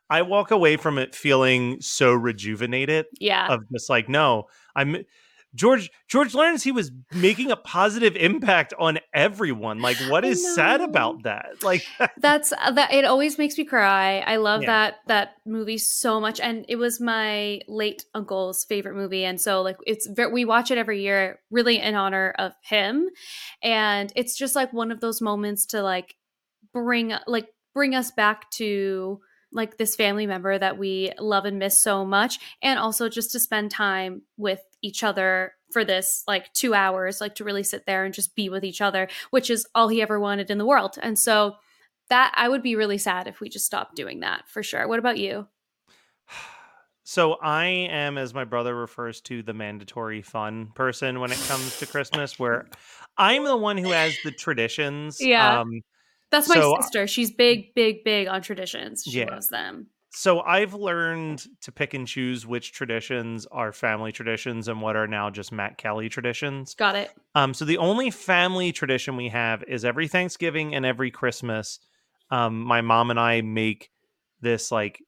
I 0.10 0.24
walk 0.24 0.52
away 0.52 0.78
from 0.78 0.98
it 0.98 1.16
feeling 1.16 1.82
so 1.82 2.14
rejuvenated 2.14 3.06
yeah. 3.20 3.48
of 3.48 3.62
just 3.72 3.90
like, 3.90 4.10
no, 4.10 4.46
I'm 4.76 5.06
George. 5.56 5.90
George 6.08 6.36
learns 6.36 6.64
he 6.64 6.72
was 6.72 6.92
making 7.12 7.50
a 7.50 7.56
positive 7.56 8.16
impact 8.16 8.72
on 8.78 9.00
everyone. 9.16 9.82
Like, 9.82 9.98
what 10.08 10.24
is 10.24 10.54
sad 10.56 10.80
about 10.80 11.24
that? 11.24 11.64
Like, 11.64 11.84
That's 12.18 12.54
uh, 12.54 12.72
that. 12.72 12.94
It 12.94 13.04
always 13.04 13.40
makes 13.40 13.58
me 13.58 13.66
cry. 13.66 14.20
I 14.20 14.36
love 14.36 14.62
Yeah. 14.62 14.68
that 14.68 14.96
that 15.08 15.30
movie 15.48 15.80
so 15.80 16.20
much, 16.20 16.40
and 16.40 16.66
it 16.70 16.76
was 16.76 17.02
my 17.02 17.62
late 17.68 18.06
uncle's 18.14 18.64
favorite 18.66 18.96
movie, 18.96 19.26
and 19.26 19.42
so 19.42 19.64
like 19.64 19.78
it's 19.88 20.06
very, 20.08 20.32
we 20.32 20.46
watch 20.46 20.70
it 20.70 20.78
every 20.78 21.02
year, 21.02 21.40
really 21.50 21.80
in 21.80 21.96
honor 21.96 22.34
of 22.38 22.54
him, 22.62 23.10
and 23.64 24.14
it's 24.16 24.38
just 24.38 24.56
like 24.56 24.72
one 24.72 24.92
of 24.92 25.02
those 25.02 25.20
moments 25.20 25.66
to 25.68 25.82
like 25.82 26.14
bring 26.74 27.14
like 27.26 27.48
bring 27.74 27.96
us 27.96 28.12
back 28.12 28.52
to 28.52 29.20
like 29.52 29.78
this 29.78 29.96
family 29.96 30.28
member 30.28 30.58
that 30.58 30.78
we 30.78 31.12
love 31.20 31.46
and 31.46 31.60
miss 31.60 31.82
so 31.82 32.06
much 32.06 32.40
and 32.62 32.80
also 32.80 33.10
just 33.10 33.32
to 33.32 33.40
spend 33.40 33.72
time 33.72 34.22
with 34.38 34.62
each 34.82 35.04
other 35.04 35.54
for 35.72 35.84
this 35.84 36.24
like 36.28 36.52
2 36.54 36.74
hours 36.74 37.20
like 37.20 37.36
to 37.36 37.44
really 37.44 37.64
sit 37.64 37.86
there 37.86 38.06
and 38.06 38.14
just 38.14 38.36
be 38.36 38.50
with 38.50 38.64
each 38.64 38.82
other 38.82 39.08
which 39.32 39.50
is 39.50 39.66
all 39.74 39.88
he 39.88 40.02
ever 40.02 40.20
wanted 40.20 40.50
in 40.52 40.58
the 40.58 40.66
world 40.66 40.98
and 41.02 41.18
so 41.18 41.56
that 42.10 42.34
I 42.36 42.50
would 42.50 42.62
be 42.62 42.76
really 42.76 42.98
sad 42.98 43.28
if 43.28 43.40
we 43.40 43.50
just 43.50 43.66
stopped 43.66 43.96
doing 43.96 44.20
that 44.20 44.48
for 44.48 44.62
sure. 44.62 44.88
What 44.88 45.00
about 45.00 45.18
you? 45.18 45.48
so 47.04 47.34
I 47.34 47.66
am, 47.66 48.18
as 48.18 48.34
my 48.34 48.44
brother 48.44 48.76
refers 48.76 49.22
to, 49.22 49.42
the 49.42 49.54
mandatory 49.54 50.22
fun 50.22 50.72
person 50.76 51.20
when 51.20 51.32
it 51.32 51.40
comes 51.48 51.80
to 51.80 51.86
Christmas, 51.86 52.38
where 52.38 52.68
I'm 53.18 53.44
the 53.44 53.58
one 53.58 53.78
who 53.78 53.92
has 53.92 54.18
the 54.24 54.32
traditions. 54.32 55.20
Yeah. 55.22 55.62
Um, 55.62 55.82
That's 56.32 56.48
my 56.50 56.56
So- 56.56 56.76
sister. 56.82 57.08
She's 57.08 57.32
big, 57.32 57.74
big, 57.76 58.04
big 58.04 58.28
on 58.28 58.42
traditions. 58.42 59.04
She 59.06 59.20
Yeah. 59.20 59.32
loves 59.32 59.48
them. 59.48 59.88
so 60.12 60.42
I've 60.42 60.74
learned 60.74 61.46
to 61.62 61.72
pick 61.72 61.94
and 61.94 62.08
choose 62.08 62.44
which 62.46 62.72
traditions 62.72 63.46
are 63.52 63.72
family 63.72 64.12
traditions 64.12 64.68
and 64.68 64.82
what 64.82 64.96
are 64.96 65.06
now 65.08 65.30
just 65.30 65.52
Matt 65.52 65.78
Kelly 65.78 66.10
traditions. 66.10 66.74
Got 66.74 66.96
it. 66.96 67.12
Um, 67.36 67.54
so 67.54 67.64
the 67.64 67.78
only 67.78 68.10
family 68.10 68.72
tradition 68.72 69.16
we 69.16 69.30
have 69.30 69.64
is 69.68 69.86
every 69.86 70.08
Thanksgiving 70.08 70.74
and 70.74 70.84
every 70.84 71.12
Christmas, 71.12 71.80
um, 72.32 72.60
my 72.60 72.82
mom 72.82 73.12
and 73.12 73.20
I 73.20 73.42
make 73.42 73.92
this 74.42 74.72
like 74.72 75.00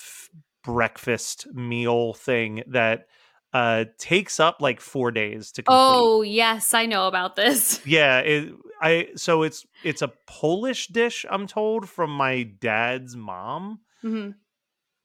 f- 0.00 0.30
breakfast 0.64 1.46
meal 1.52 2.14
thing 2.14 2.62
that 2.68 3.06
uh 3.52 3.84
takes 3.98 4.38
up 4.40 4.60
like 4.60 4.80
four 4.80 5.10
days 5.10 5.52
to 5.52 5.62
complete. 5.62 5.78
Oh, 5.78 6.22
yes, 6.22 6.74
I 6.74 6.86
know 6.86 7.06
about 7.08 7.36
this. 7.36 7.80
Yeah, 7.86 8.18
it, 8.20 8.52
I 8.82 9.08
so 9.16 9.42
it's 9.42 9.64
it's 9.84 10.02
a 10.02 10.08
Polish 10.26 10.88
dish 10.88 11.24
I'm 11.30 11.46
told 11.46 11.88
from 11.88 12.10
my 12.10 12.42
dad's 12.42 13.16
mom, 13.16 13.80
Mhm. 14.04 14.34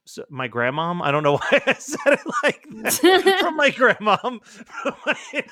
so 0.06 0.26
my 0.30 0.50
grandmom. 0.50 1.02
I 1.02 1.12
don't 1.12 1.24
know 1.24 1.38
why 1.38 1.62
I 1.66 1.74
said 1.74 2.14
it 2.14 2.28
like 2.44 2.66
that. 2.84 3.38
from 3.40 3.56
my 3.56 3.72
my- 5.06 5.44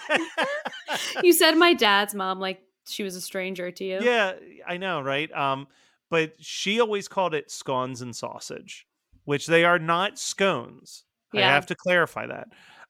you 1.23 1.33
said 1.33 1.55
my 1.55 1.73
dad's 1.73 2.13
mom 2.15 2.39
like 2.39 2.61
she 2.87 3.03
was 3.03 3.15
a 3.15 3.21
stranger 3.21 3.71
to 3.71 3.83
you. 3.83 3.99
yeah, 4.01 4.33
I 4.67 4.77
know, 4.77 5.01
right? 5.01 5.31
Um, 5.31 5.67
but 6.09 6.33
she 6.39 6.79
always 6.79 7.07
called 7.07 7.35
it 7.35 7.51
scones 7.51 8.01
and 8.01 8.15
sausage, 8.15 8.87
which 9.25 9.45
they 9.47 9.63
are 9.63 9.77
not 9.79 10.17
scones. 10.17 11.03
I 11.35 11.41
have 11.41 11.67
to 11.67 11.75
clarify 11.75 12.25
that. 12.25 12.47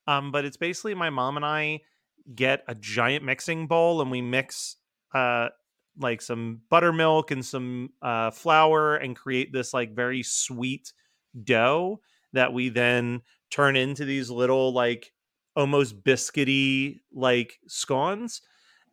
Um, 0.09 0.31
but 0.31 0.43
it's 0.43 0.57
basically 0.57 0.95
my 0.95 1.11
mom 1.11 1.35
and 1.35 1.45
I 1.45 1.81
get 2.33 2.63
a 2.67 2.73
giant 2.73 3.23
mixing 3.23 3.67
bowl 3.67 4.01
and 4.01 4.09
we 4.09 4.21
mix 4.21 4.75
uh 5.13 5.49
like 5.99 6.21
some 6.21 6.61
buttermilk 6.69 7.31
and 7.31 7.45
some 7.45 7.89
uh 8.01 8.31
flour 8.31 8.95
and 8.95 9.15
create 9.15 9.53
this 9.53 9.73
like 9.73 9.95
very 9.95 10.23
sweet 10.23 10.93
dough 11.43 11.99
that 12.33 12.53
we 12.53 12.69
then 12.69 13.21
turn 13.51 13.75
into 13.75 14.03
these 14.03 14.29
little 14.31 14.73
like 14.73 15.11
almost 15.55 16.03
biscuity 16.03 17.01
like 17.13 17.59
scones. 17.67 18.41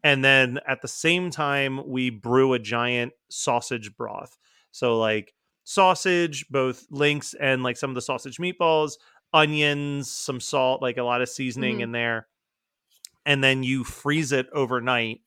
And 0.04 0.24
then 0.24 0.60
at 0.68 0.82
the 0.82 0.88
same 0.88 1.30
time 1.30 1.88
we 1.88 2.10
brew 2.10 2.52
a 2.52 2.58
giant 2.58 3.12
sausage 3.30 3.96
broth. 3.96 4.36
So 4.70 4.98
like 4.98 5.32
sausage 5.64 6.46
both 6.50 6.86
links 6.90 7.34
and 7.40 7.62
like 7.62 7.76
some 7.76 7.90
of 7.90 7.94
the 7.94 8.02
sausage 8.02 8.36
meatballs 8.36 8.92
onions 9.36 10.10
some 10.10 10.40
salt 10.40 10.80
like 10.80 10.96
a 10.96 11.02
lot 11.02 11.20
of 11.20 11.28
seasoning 11.28 11.78
Mhm. 11.78 11.82
in 11.82 11.92
there 11.92 12.26
and 13.24 13.42
then 13.44 13.62
you 13.62 13.84
freeze 13.84 14.32
it 14.32 14.46
overnight 14.52 15.20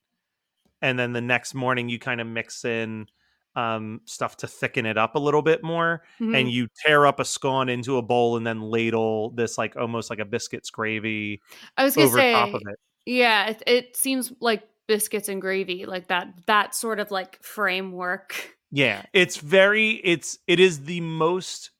and 0.81 0.97
then 0.97 1.13
the 1.13 1.21
next 1.21 1.53
morning 1.53 1.89
you 1.89 1.99
kind 1.99 2.19
of 2.21 2.27
mix 2.27 2.65
in 2.65 3.07
um, 3.55 3.99
stuff 4.05 4.37
to 4.37 4.47
thicken 4.47 4.85
it 4.85 4.97
up 4.97 5.15
a 5.15 5.19
little 5.19 5.41
bit 5.41 5.63
more, 5.63 6.03
Mhm. 6.19 6.35
and 6.39 6.51
you 6.51 6.67
tear 6.85 7.05
up 7.07 7.19
a 7.19 7.25
scone 7.25 7.67
into 7.67 7.97
a 7.97 8.01
bowl 8.01 8.37
and 8.37 8.45
then 8.47 8.61
ladle 8.61 9.31
this 9.31 9.57
like 9.57 9.75
almost 9.75 10.09
like 10.09 10.19
a 10.19 10.23
biscuits 10.25 10.69
gravy 10.69 11.41
I 11.75 11.83
was 11.83 11.95
gonna 11.95 12.07
over 12.07 12.19
say, 12.19 12.31
top 12.31 12.53
of 12.53 12.61
it. 12.65 12.79
yeah, 13.05 13.49
it, 13.49 13.63
it 13.67 13.97
seems 13.97 14.31
like 14.39 14.63
biscuits 14.87 15.27
and 15.29 15.41
gravy, 15.41 15.85
like 15.87 16.07
that 16.07 16.27
that 16.45 16.73
sort 16.75 16.99
of 16.99 17.11
like 17.11 17.41
framework. 17.43 18.55
Yeah, 18.71 19.01
it's 19.13 19.37
very 19.37 19.93
it's 20.05 20.37
it 20.47 20.59
is 20.59 20.85
the 20.85 21.01
most 21.01 21.71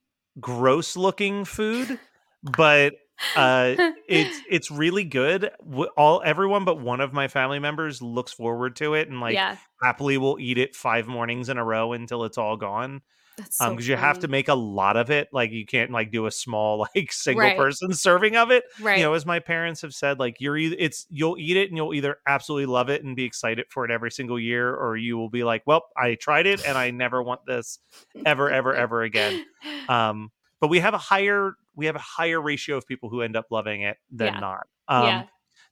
gross 0.41 0.98
looking 0.98 1.45
food, 1.45 2.00
but 2.43 2.93
uh 3.36 3.75
it's 4.08 4.41
it's 4.50 4.72
really 4.72 5.03
good. 5.03 5.51
All 5.98 6.22
everyone 6.25 6.65
but 6.65 6.79
one 6.81 7.01
of 7.01 7.13
my 7.13 7.27
family 7.27 7.60
members 7.60 8.01
looks 8.01 8.31
forward 8.34 8.75
to 8.77 8.93
it 8.96 9.08
and 9.10 9.19
like 9.19 9.41
yeah, 9.41 9.58
happily 9.84 10.17
will 10.17 10.39
eat 10.39 10.58
it 10.58 10.75
five 10.75 11.08
mornings 11.08 11.50
in 11.50 11.58
a 11.58 11.63
row 11.65 11.93
until 11.93 12.24
it's 12.25 12.38
all 12.38 12.58
gone. 12.58 13.01
that's 13.38 13.58
so 13.58 13.62
Um, 13.62 13.75
because 13.75 13.88
you 13.89 13.98
have 13.98 14.19
to 14.19 14.29
make 14.29 14.48
a 14.48 14.53
lot 14.55 14.98
of 14.98 15.12
it. 15.12 15.27
Like 15.34 15.51
you 15.51 15.65
can't 15.65 15.91
like 15.91 16.12
do 16.12 16.25
a 16.27 16.31
small 16.31 16.79
like 16.96 17.12
single 17.12 17.51
Right. 17.51 17.53
person 17.53 17.93
serving 17.93 18.38
of 18.38 18.51
it. 18.51 18.63
right. 18.77 18.96
You 18.96 19.03
know, 19.03 19.13
as 19.13 19.25
my 19.25 19.39
parents 19.39 19.81
have 19.81 19.93
said, 19.93 20.19
like 20.19 20.38
you're 20.39 20.58
either 20.58 20.75
it's 20.79 21.05
you'll 21.10 21.38
eat 21.38 21.58
it 21.58 21.69
and 21.69 21.77
you'll 21.77 21.93
either 21.93 22.17
absolutely 22.27 22.67
love 22.67 22.89
it 22.89 23.03
and 23.03 23.15
be 23.17 23.25
excited 23.25 23.65
for 23.69 23.86
it 23.86 23.91
every 23.91 24.12
single 24.12 24.39
year, 24.39 24.74
or 24.74 24.96
you 24.98 25.17
will 25.17 25.29
be 25.29 25.43
like, 25.43 25.63
well, 25.67 25.88
I 25.98 26.15
tried 26.15 26.48
it 26.48 26.62
and 26.65 26.77
I 26.77 26.91
never 26.91 27.22
want 27.22 27.41
this 27.46 27.79
ever, 28.25 28.50
ever, 28.50 28.75
ever 28.75 29.03
again. 29.03 29.39
Um, 29.89 30.31
but 30.60 30.68
we 30.70 30.80
have 30.80 30.94
a 30.94 30.98
higher 31.00 31.54
we 31.75 31.86
have 31.86 31.96
a 31.96 32.00
higher 32.00 32.42
ratio 32.42 32.78
of 32.78 32.86
people 32.88 33.10
who 33.10 33.22
end 33.22 33.36
up 33.38 33.48
loving 33.51 33.82
it 33.84 33.98
than 34.12 34.38
Yeah. 34.38 34.39
not. 34.39 34.68
Um, 34.88 35.24
yeah, 35.24 35.25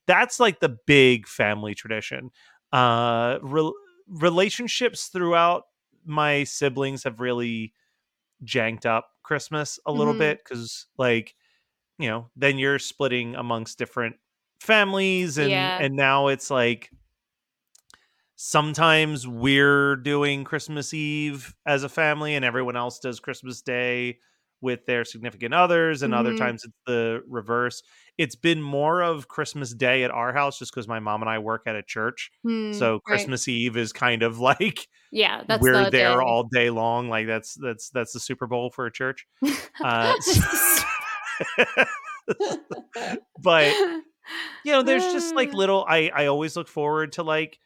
that's 0.07 0.39
like 0.39 0.59
the 0.59 0.77
big 0.87 1.27
family 1.27 1.75
tradition. 1.75 2.31
Uh, 2.73 3.39
rel 3.41 3.73
relationships 4.07 5.07
throughout 5.07 5.65
my 6.05 6.43
siblings 6.45 7.03
have 7.03 7.19
really 7.21 7.73
janked 8.43 8.85
up 8.85 9.09
Christmas 9.23 9.79
a 9.85 9.91
little 9.91 10.13
Mhm. 10.13 10.19
bit 10.19 10.39
because, 10.43 10.87
like, 10.97 11.35
you 11.99 12.09
know, 12.09 12.29
then 12.35 12.59
you're 12.59 12.79
splitting 12.79 13.35
amongst 13.35 13.77
different 13.79 14.17
families, 14.61 15.37
and 15.37 15.73
Yeah. 15.73 15.79
and 15.79 15.95
now 15.95 16.27
it's 16.27 16.51
like 16.51 16.91
sometimes 18.35 19.27
we're 19.27 19.95
doing 19.95 20.43
Christmas 20.43 20.93
Eve 20.93 21.55
as 21.65 21.83
a 21.83 21.89
family, 21.89 22.35
and 22.35 22.45
everyone 22.45 22.75
else 22.75 22.99
does 22.99 23.19
Christmas 23.19 23.61
Day 23.61 24.19
with 24.61 24.85
their 24.85 25.05
significant 25.05 25.53
others, 25.53 26.01
and 26.01 26.13
other 26.13 26.33
Mhm. 26.33 26.37
times 26.37 26.63
it's 26.63 26.73
the 26.85 27.21
reverse. 27.27 27.83
It's 28.17 28.35
been 28.35 28.61
more 28.61 29.01
of 29.01 29.27
Christmas 29.27 29.73
Day 29.73 30.03
at 30.03 30.11
our 30.11 30.33
house 30.33 30.59
just 30.59 30.73
because 30.73 30.87
my 30.87 30.99
mom 30.99 31.21
and 31.21 31.29
I 31.29 31.39
work 31.39 31.63
at 31.67 31.75
a 31.75 31.83
church. 31.83 32.31
Hmm, 32.43 32.71
So 32.73 32.93
right. 32.93 33.03
Christmas 33.05 33.47
Eve 33.47 33.77
is 33.77 33.93
kind 33.93 34.23
of 34.23 34.39
like 34.51 34.87
Yeah, 35.11 35.43
that's 35.47 35.61
we're 35.61 35.85
the 35.85 35.91
there 35.91 36.17
day. 36.19 36.25
all 36.25 36.43
day 36.43 36.69
long. 36.69 37.09
Like 37.09 37.27
that's 37.27 37.55
that's 37.55 37.89
that's 37.89 38.13
the 38.13 38.19
Super 38.19 38.47
Bowl 38.47 38.71
for 38.71 38.85
a 38.85 38.91
church. 38.91 39.27
Uh, 39.83 40.13
but 43.41 43.73
you 44.63 44.71
know, 44.71 44.83
there's 44.83 45.11
just 45.11 45.35
like 45.35 45.53
little. 45.53 45.85
I 45.87 46.09
I 46.13 46.25
always 46.27 46.55
look 46.55 46.67
forward 46.67 47.13
to 47.13 47.23
like 47.23 47.59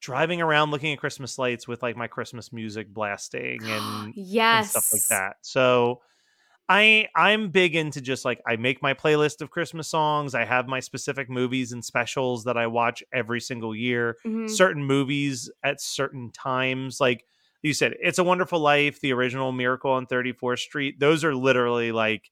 driving 0.00 0.40
around 0.40 0.70
looking 0.70 0.92
at 0.92 0.98
Christmas 0.98 1.38
lights 1.38 1.66
with 1.66 1.82
like 1.82 1.96
my 1.96 2.06
Christmas 2.06 2.52
music 2.52 2.88
blasting 2.92 3.60
and 3.62 3.72
and 3.84 4.14
yes, 4.14 4.70
stuff 4.70 4.86
like 4.92 5.02
that. 5.10 5.36
So 5.42 6.00
I 6.68 7.08
I'm 7.16 7.50
big 7.50 7.74
into 7.76 8.00
just 8.00 8.24
like 8.24 8.40
I 8.46 8.56
make 8.56 8.82
my 8.82 8.92
playlist 8.94 9.40
of 9.40 9.50
Christmas 9.50 9.88
songs. 9.88 10.34
I 10.34 10.44
have 10.44 10.68
my 10.68 10.80
specific 10.80 11.30
movies 11.30 11.72
and 11.72 11.84
specials 11.84 12.44
that 12.44 12.56
I 12.58 12.66
watch 12.66 13.02
every 13.12 13.40
single 13.40 13.74
year. 13.74 14.16
Mhm. 14.26 14.50
Certain 14.50 14.84
movies 14.84 15.50
at 15.64 15.80
certain 15.80 16.30
times, 16.32 17.00
like 17.00 17.24
you 17.62 17.72
said, 17.72 17.94
It's 18.00 18.18
a 18.18 18.24
Wonderful 18.24 18.60
Life, 18.60 19.00
the 19.00 19.12
original 19.12 19.50
Miracle 19.50 19.90
on 19.92 20.06
34th 20.06 20.60
Street. 20.60 21.00
Those 21.00 21.24
are 21.24 21.34
literally 21.34 21.90
like 21.90 22.30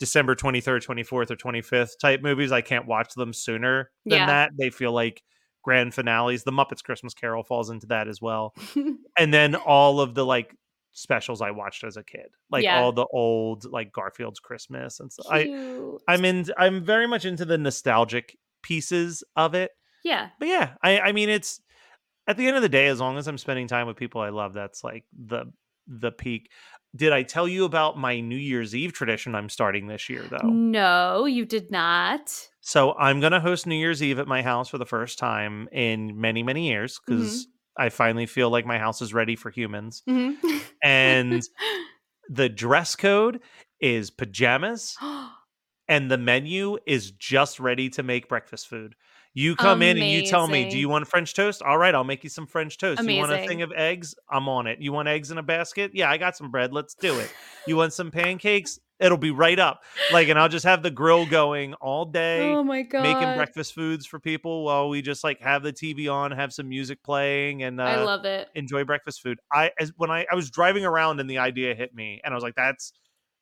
December 0.00 0.34
23rd, 0.34 0.82
24th, 0.82 1.30
or 1.30 1.36
25th 1.36 1.98
type 2.00 2.22
movies. 2.22 2.52
I 2.52 2.60
can't 2.62 2.86
watch 2.86 3.14
them 3.14 3.32
sooner 3.32 3.90
than 4.04 4.18
Yeah. 4.18 4.26
that. 4.26 4.50
They 4.58 4.70
feel 4.70 4.92
like 4.92 5.22
grand 5.62 5.94
finales. 5.94 6.44
The 6.44 6.50
Muppets 6.52 6.82
Christmas 6.82 7.14
Carol 7.14 7.42
falls 7.44 7.70
into 7.70 7.86
that 7.88 8.08
as 8.08 8.20
well 8.22 8.54
and 9.18 9.34
then 9.34 9.54
all 9.54 10.00
of 10.00 10.14
the 10.14 10.24
like 10.24 10.54
specials 10.96 11.42
I 11.42 11.50
watched 11.50 11.84
as 11.84 11.98
a 11.98 12.02
kid, 12.02 12.28
like 12.50 12.64
Yeah. 12.64 12.80
all 12.80 12.90
the 12.90 13.06
old 13.12 13.70
like 13.70 13.92
Garfield's 13.92 14.40
Christmas 14.40 14.98
and 14.98 15.12
stuff. 15.12 15.26
I 15.30 15.44
Cute. 15.44 16.02
I'm 16.08 16.24
in 16.24 16.46
I'm 16.56 16.84
very 16.84 17.06
much 17.06 17.26
into 17.26 17.44
the 17.44 17.58
nostalgic 17.58 18.36
pieces 18.62 19.22
of 19.36 19.54
it. 19.54 19.72
yeah, 20.02 20.30
But 20.38 20.48
yeah, 20.48 20.74
I 20.82 21.00
I 21.00 21.12
mean 21.12 21.28
it's 21.28 21.60
at 22.26 22.38
the 22.38 22.46
end 22.48 22.56
of 22.56 22.62
the 22.62 22.68
day, 22.68 22.86
as 22.86 22.98
long 22.98 23.18
as 23.18 23.28
I'm 23.28 23.38
spending 23.38 23.68
time 23.68 23.86
with 23.86 23.96
people 23.96 24.20
I 24.22 24.30
love, 24.30 24.54
that's 24.54 24.82
like 24.82 25.04
the 25.12 25.52
the 25.86 26.10
peak. 26.12 26.50
Did 26.96 27.12
I 27.12 27.22
tell 27.24 27.46
you 27.46 27.66
about 27.66 27.98
my 27.98 28.20
New 28.20 28.38
Year's 28.38 28.74
Eve 28.74 28.94
tradition 28.94 29.34
I'm 29.34 29.50
starting 29.50 29.86
this 29.86 30.08
year 30.08 30.24
though? 30.30 30.48
no, 30.48 31.26
you 31.26 31.44
did 31.44 31.70
not. 31.70 32.48
So 32.62 32.94
I'm 32.94 33.20
gonna 33.20 33.38
host 33.38 33.66
New 33.66 33.76
Year's 33.76 34.02
Eve 34.02 34.18
at 34.18 34.26
my 34.26 34.40
house 34.40 34.70
for 34.70 34.78
the 34.78 34.86
first 34.86 35.18
time 35.18 35.68
in 35.72 36.18
many, 36.18 36.42
many 36.42 36.68
years 36.68 36.98
mm-hmm. 36.98 37.18
because 37.18 37.46
I 37.78 37.88
finally 37.90 38.26
feel 38.26 38.50
like 38.50 38.66
my 38.66 38.78
house 38.78 39.02
is 39.02 39.12
ready 39.14 39.36
for 39.36 39.50
humans. 39.50 40.02
Mhm. 40.08 40.36
And 40.82 41.42
the 42.28 42.48
dress 42.48 42.96
code 42.96 43.40
is 43.80 44.10
pajamas 44.10 44.96
and 45.88 46.10
the 46.10 46.18
menu 46.18 46.78
is 46.86 47.10
just 47.12 47.60
ready 47.60 47.88
to 47.90 48.02
make 48.02 48.28
breakfast 48.28 48.68
food. 48.68 48.94
You 49.34 49.54
come 49.54 49.82
in 49.82 49.98
and 49.98 50.06
you 50.08 50.22
tell 50.22 50.46
me, 50.48 50.64
"Do 50.64 50.78
you 50.78 50.88
want 50.88 51.06
French 51.08 51.34
toast?" 51.34 51.62
All 51.62 51.76
right, 51.78 51.94
I'll 51.94 52.04
make 52.04 52.24
you 52.24 52.30
some 52.30 52.46
French 52.46 52.78
toast. 52.78 53.02
You 53.06 53.16
want 53.16 53.32
a 53.32 53.38
thing 53.46 53.62
of 53.62 53.72
eggs? 53.72 54.14
I'm 54.30 54.48
on 54.48 54.66
it. 54.66 54.80
You 54.80 54.92
want 54.92 55.08
eggs 55.08 55.30
in 55.30 55.38
a 55.38 55.42
basket? 55.42 55.90
Yeah, 55.94 56.10
I 56.10 56.16
got 56.16 56.36
some 56.36 56.50
bread. 56.50 56.72
Let's 56.72 56.94
do 56.94 57.18
it. 57.18 57.30
You 57.66 57.76
want 57.76 57.92
some 57.92 58.10
pancakes? 58.22 58.78
It'll 58.98 59.18
be 59.18 59.30
right 59.30 59.58
up. 59.58 59.82
Like, 60.10 60.28
and 60.28 60.38
I'll 60.38 60.48
just 60.48 60.64
have 60.64 60.82
the 60.82 60.90
grill 60.90 61.26
going 61.26 61.74
all 61.74 62.04
day 62.06 62.52
oh 62.52 62.62
my 62.62 62.82
god, 62.82 63.02
making 63.02 63.34
breakfast 63.34 63.74
foods 63.74 64.06
for 64.06 64.18
people 64.18 64.64
while 64.64 64.88
we 64.88 65.02
just 65.02 65.22
like 65.22 65.40
have 65.40 65.62
the 65.62 65.72
TV 65.72 66.08
on, 66.08 66.30
have 66.32 66.52
some 66.52 66.68
music 66.68 67.02
playing, 67.02 67.62
and 67.62 67.80
uh, 67.80 67.84
I 67.84 67.96
love 67.96 68.24
it. 68.24 68.48
enjoy 68.54 68.84
breakfast 68.84 69.22
food. 69.22 69.38
I 69.52 69.70
as 69.78 69.92
when 69.96 70.10
I 70.10 70.26
I 70.30 70.34
was 70.34 70.50
driving 70.50 70.84
around 70.84 71.20
and 71.20 71.28
the 71.28 71.38
idea 71.38 71.74
hit 71.74 71.94
me, 71.94 72.20
and 72.24 72.32
I 72.32 72.36
was 72.36 72.42
like, 72.42 72.54
"That's 72.54 72.92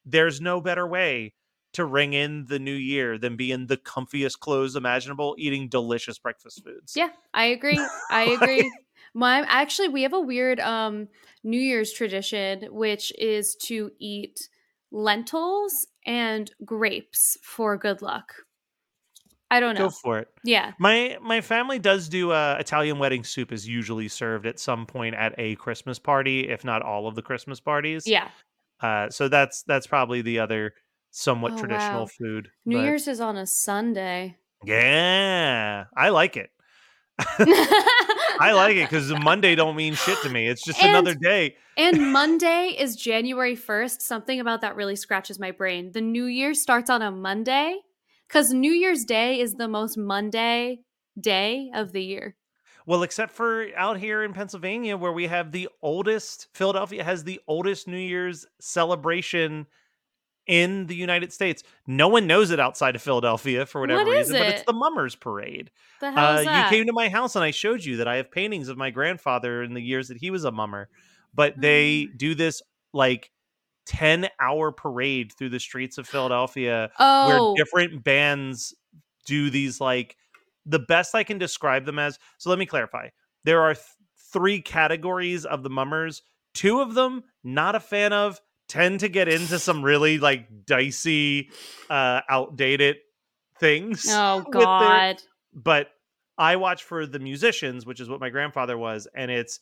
there's 0.04 0.40
no 0.40 0.60
better 0.60 0.86
way 0.86 1.34
to 1.74 1.84
ring 1.84 2.12
in 2.12 2.44
the 2.46 2.58
new 2.58 2.74
year 2.74 3.18
than 3.18 3.36
be 3.36 3.50
in 3.50 3.66
the 3.66 3.76
comfiest 3.76 4.38
clothes 4.38 4.76
imaginable, 4.76 5.34
eating 5.38 5.68
delicious 5.68 6.18
breakfast 6.18 6.64
foods." 6.64 6.94
Yeah, 6.96 7.10
I 7.32 7.46
agree. 7.46 7.80
I 8.10 8.22
agree. 8.24 8.70
My 9.14 9.44
actually, 9.48 9.88
we 9.88 10.02
have 10.02 10.12
a 10.12 10.20
weird 10.20 10.58
um 10.60 11.08
New 11.42 11.60
Year's 11.60 11.92
tradition, 11.92 12.64
which 12.74 13.12
is 13.18 13.54
to 13.62 13.90
eat 13.98 14.48
lentils 14.94 15.87
and 16.07 16.50
grapes 16.64 17.37
for 17.42 17.76
good 17.76 18.00
luck. 18.00 18.33
I 19.50 19.61
don't 19.61 19.74
know. 19.74 19.88
Go 19.88 19.90
for 19.90 20.18
it. 20.20 20.28
Yeah. 20.44 20.72
My 20.78 21.18
my 21.20 21.40
family 21.40 21.78
does 21.78 22.09
do 22.09 22.30
uh, 22.30 22.57
Italian 22.59 22.98
wedding 22.98 23.24
soup 23.24 23.52
is 23.52 23.68
usually 23.68 24.09
served 24.09 24.46
at 24.46 24.59
some 24.59 24.87
point 24.87 25.14
at 25.14 25.35
a 25.37 25.57
Christmas 25.57 25.98
party, 25.98 26.48
if 26.48 26.64
not 26.64 26.83
all 26.83 27.07
of 27.07 27.14
the 27.14 27.22
Christmas 27.22 27.61
parties. 27.61 28.07
Yeah. 28.07 28.28
Uh, 28.80 29.11
so 29.11 29.28
that's 29.28 29.62
that's 29.64 29.87
probably 29.87 30.22
the 30.22 30.38
other 30.38 30.72
somewhat 31.11 31.52
Oh, 31.52 31.59
traditional 31.59 32.00
wow. 32.02 32.07
food. 32.18 32.48
New 32.64 32.78
but- 32.78 32.85
Year's 32.85 33.07
is 33.07 33.20
on 33.20 33.37
a 33.37 33.46
Sunday. 33.46 34.37
Yeah, 34.64 35.85
I 35.96 36.09
like 36.09 36.37
it. 36.38 36.50
I 37.18 38.53
like 38.55 38.77
it 38.77 38.88
because 38.88 39.11
Monday 39.22 39.55
don't 39.55 39.77
mean 39.77 39.94
shit 39.94 40.18
to 40.22 40.29
me. 40.29 40.48
It's 40.48 40.64
just 40.64 40.83
And- 40.83 40.90
another 40.90 41.14
day. 41.14 41.57
and 41.77 42.12
Monday 42.12 42.74
is 42.79 42.96
January 42.96 43.57
1st. 43.57 44.00
Something 44.03 44.40
about 44.40 44.61
that 44.62 44.77
really 44.77 44.96
scratches 44.96 45.38
my 45.38 45.50
brain. 45.50 45.92
The 45.92 46.00
New 46.00 46.24
Year 46.24 46.55
starts 46.55 46.90
on 46.90 47.03
a 47.03 47.11
Monday 47.11 47.79
because 48.29 48.53
New 48.53 48.72
Year's 48.72 49.05
Day 49.05 49.40
is 49.40 49.55
the 49.55 49.68
most 49.68 49.96
Monday 49.96 50.81
day 51.20 51.70
of 51.74 51.92
the 51.92 52.03
year. 52.03 52.37
Well, 52.87 53.03
except 53.03 53.33
for 53.33 53.68
out 53.77 53.98
here 53.98 54.22
in 54.24 54.35
Pennsylvania, 54.35 54.96
where 54.96 55.12
we 55.12 55.27
have 55.29 55.53
the 55.53 55.68
oldest, 55.81 56.48
Philadelphia 56.53 57.03
has 57.03 57.24
the 57.24 57.40
oldest 57.48 57.88
New 57.88 57.96
Year's 57.96 58.44
celebration 58.61 59.66
in 60.46 60.87
the 60.87 60.94
United 60.94 61.33
States. 61.33 61.62
No 61.87 62.09
one 62.09 62.26
knows 62.26 62.50
it 62.50 62.61
outside 62.61 62.94
of 62.94 63.02
Philadelphia 63.02 63.66
for 63.66 63.80
whatever 63.80 64.04
What 64.04 64.12
reason, 64.12 64.38
but 64.38 64.48
it's 64.48 64.62
the 64.62 64.72
Mummers 64.72 65.14
Parade. 65.14 65.70
The 66.00 66.09
Uh, 66.09 66.40
you 66.40 66.64
came 66.64 66.87
to 66.87 66.92
my 66.92 67.09
house 67.09 67.35
and 67.37 67.44
I 67.44 67.50
showed 67.50 67.85
you 67.85 67.96
that 67.96 68.09
I 68.09 68.16
have 68.16 68.30
paintings 68.30 68.68
of 68.68 68.76
my 68.76 68.90
grandfather 68.90 69.62
in 69.62 69.74
the 69.74 69.80
years 69.80 70.09
that 70.09 70.18
he 70.18 70.30
was 70.30 70.44
a 70.44 70.52
mummer. 70.52 70.88
But 71.35 71.61
they 71.61 72.09
Mm. 72.12 72.18
do 72.18 72.35
this 72.35 72.62
like 72.92 73.30
10 73.87 74.28
hour 74.40 74.70
parade 74.72 75.33
through 75.37 75.50
the 75.50 75.61
streets 75.61 75.98
of 75.98 76.07
Philadelphia 76.07 76.90
oh, 76.98 77.26
where 77.26 77.40
different 77.57 78.04
bands 78.04 78.74
do 79.26 79.50
these 79.50 79.80
like 79.80 80.16
the 80.66 80.78
best 80.78 81.14
I 81.14 81.24
can 81.24 81.38
describe 81.38 81.85
them 81.85 81.98
as. 81.98 82.18
So 82.38 82.50
let 82.50 82.59
me 82.59 82.66
clarify. 82.66 83.09
There 83.44 83.61
are 83.62 83.74
th- 83.74 83.87
three 84.33 84.61
categories 84.61 85.44
of 85.44 85.62
the 85.62 85.70
mummers. 85.70 86.22
Two 86.54 86.80
of 86.80 86.94
them 86.94 87.24
not 87.42 87.74
a 87.74 87.80
fan 87.80 88.12
of 88.12 88.40
tend 88.68 89.00
to 89.00 89.09
get 89.09 89.29
into 89.29 89.59
some 89.59 89.83
really 89.85 90.18
like 90.18 90.64
dicey 90.66 91.50
uh 91.90 92.20
outdated 92.29 92.96
things. 93.61 94.07
oh 94.11 94.38
with 94.46 94.53
their- 94.53 94.62
God. 94.62 95.22
but 95.53 95.88
I 96.37 96.57
watch 96.57 96.83
for 96.83 97.07
the 97.07 97.20
musicians, 97.20 97.87
which 97.87 98.00
is 98.00 98.09
what 98.09 98.18
my 98.20 98.29
grandfather 98.31 98.77
was, 98.77 99.07
and 99.14 99.31
it's 99.31 99.61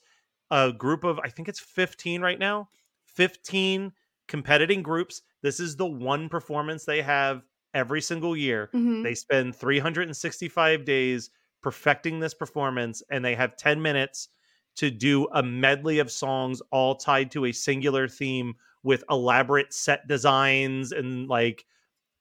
a 0.51 0.73
group 0.73 1.05
of 1.05 1.19
I 1.19 1.29
think 1.29 1.49
it's 1.49 1.61
15 1.61 2.23
right 2.23 2.39
now, 2.39 2.69
15 3.07 3.93
competing 4.29 4.83
groups. 4.83 5.23
This 5.43 5.61
is 5.61 5.77
the 5.77 5.87
one 5.87 6.29
performance 6.29 6.85
they 6.85 7.03
have 7.03 7.43
every 7.75 8.01
single 8.01 8.37
year. 8.37 8.71
Mhm. 8.75 9.03
They 9.03 9.15
spend 9.15 9.55
365 9.57 10.85
days 10.85 11.31
perfecting 11.63 12.21
this 12.21 12.35
performance 12.35 13.03
and 13.11 13.25
they 13.25 13.35
have 13.35 13.57
10 13.57 13.81
minutes 13.83 14.29
to 14.77 14.91
do 14.91 15.27
a 15.33 15.43
medley 15.43 15.99
of 15.99 16.11
songs 16.11 16.63
all 16.71 16.95
tied 16.95 17.31
to 17.33 17.45
a 17.45 17.53
singular 17.53 18.09
theme 18.09 18.55
with 18.83 19.05
elaborate 19.11 19.73
set 19.73 20.07
designs 20.09 20.93
and 20.93 21.29
like 21.29 21.65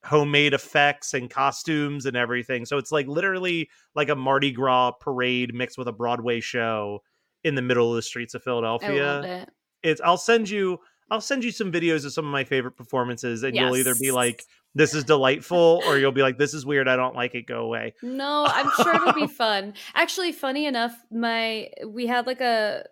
homemade 0.04 0.54
effects 0.54 1.14
and 1.14 1.30
costumes 1.30 2.06
and 2.06 2.18
everything. 2.18 2.66
So 2.66 2.78
it's 2.78 2.92
like 2.92 3.08
literally 3.08 3.70
like 3.96 4.10
a 4.10 4.16
Mardi 4.16 4.52
Gras 4.52 4.92
parade 4.92 5.54
mixed 5.54 5.78
with 5.78 5.88
a 5.88 5.94
Broadway 5.94 6.40
show 6.40 7.04
in 7.44 7.56
the 7.56 7.62
middle 7.62 7.90
of 7.90 7.96
the 7.96 8.02
streets 8.02 8.34
of 8.34 8.42
I 8.42 8.46
Philadelphia 8.46 9.22
it. 9.22 9.50
it's 9.84 10.02
I'll 10.02 10.18
send 10.18 10.50
you 10.50 10.80
I'll 11.12 11.22
send 11.22 11.44
you 11.44 11.52
some 11.52 11.74
videos 11.74 12.06
of 12.06 12.14
some 12.14 12.26
of 12.26 12.32
my 12.32 12.46
favorite 12.46 12.78
performances 12.78 13.44
and 13.44 13.54
you'll 13.54 13.76
either 13.76 13.94
be 13.96 14.12
like 14.12 14.46
this 14.74 14.94
is 14.94 15.04
delightful 15.04 15.84
or 15.86 15.98
you'll 15.98 16.14
be 16.14 16.22
like 16.22 16.38
this 16.38 16.54
is 16.54 16.66
weird 16.66 16.88
I 16.88 16.96
don't 16.96 17.16
like 17.16 17.36
it 17.36 17.46
go 17.46 17.66
away. 17.66 17.94
No, 18.02 18.46
I'm 18.48 18.72
sure 18.78 18.96
it'll 18.96 19.14
be 19.14 19.28
fun. 19.34 19.74
Actually, 19.94 20.32
funny 20.32 20.66
enough, 20.66 20.96
my 21.12 21.70
we 21.86 22.08
had 22.08 22.28
like 22.28 22.40
a 22.40 22.86